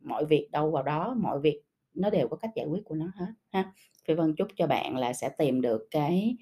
mọi 0.00 0.24
việc 0.26 0.48
đâu 0.52 0.70
vào 0.70 0.82
đó, 0.82 1.14
mọi 1.22 1.40
việc 1.40 1.62
nó 1.94 2.10
đều 2.10 2.28
có 2.28 2.36
cách 2.36 2.50
giải 2.56 2.66
quyết 2.66 2.82
của 2.84 2.94
nó 2.94 3.06
hết 3.14 3.32
ha. 3.52 3.72
Phi 4.08 4.14
Vân 4.14 4.34
chúc 4.36 4.48
cho 4.56 4.66
bạn 4.66 4.96
là 4.96 5.12
sẽ 5.12 5.28
tìm 5.38 5.60
được 5.60 5.88
cái, 5.90 6.36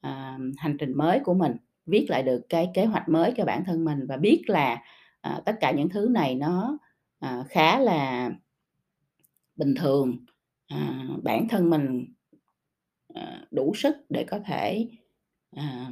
à, 0.00 0.38
hành 0.58 0.76
trình 0.78 0.92
mới 0.96 1.20
của 1.24 1.34
mình, 1.34 1.52
viết 1.86 2.06
lại 2.08 2.22
được 2.22 2.42
cái 2.48 2.70
kế 2.74 2.84
hoạch 2.84 3.08
mới 3.08 3.32
cho 3.36 3.44
bản 3.44 3.64
thân 3.64 3.84
mình 3.84 4.06
và 4.08 4.16
biết 4.16 4.42
là, 4.46 4.82
à, 5.20 5.42
tất 5.44 5.56
cả 5.60 5.70
những 5.70 5.88
thứ 5.88 6.08
này 6.10 6.34
nó, 6.34 6.78
à, 7.18 7.44
khá 7.48 7.78
là 7.80 8.30
bình 9.56 9.74
thường. 9.76 10.16
À, 10.68 11.04
bản 11.22 11.48
thân 11.48 11.70
mình, 11.70 12.04
à, 13.14 13.46
đủ 13.50 13.74
sức 13.74 13.96
để 14.08 14.24
có 14.24 14.38
thể, 14.46 14.88
à, 15.56 15.90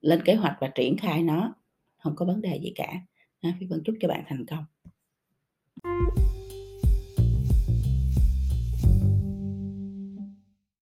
lên 0.00 0.22
kế 0.24 0.34
hoạch 0.34 0.56
và 0.60 0.68
triển 0.68 0.96
khai 0.96 1.22
nó, 1.22 1.54
không 1.98 2.16
có 2.16 2.26
vấn 2.26 2.40
đề 2.40 2.60
gì 2.62 2.72
cả. 2.76 3.00
Phi 3.42 3.66
Vân 3.66 3.82
chúc 3.84 3.96
cho 4.00 4.08
bạn 4.08 4.24
thành 4.28 4.46
công. 4.46 4.64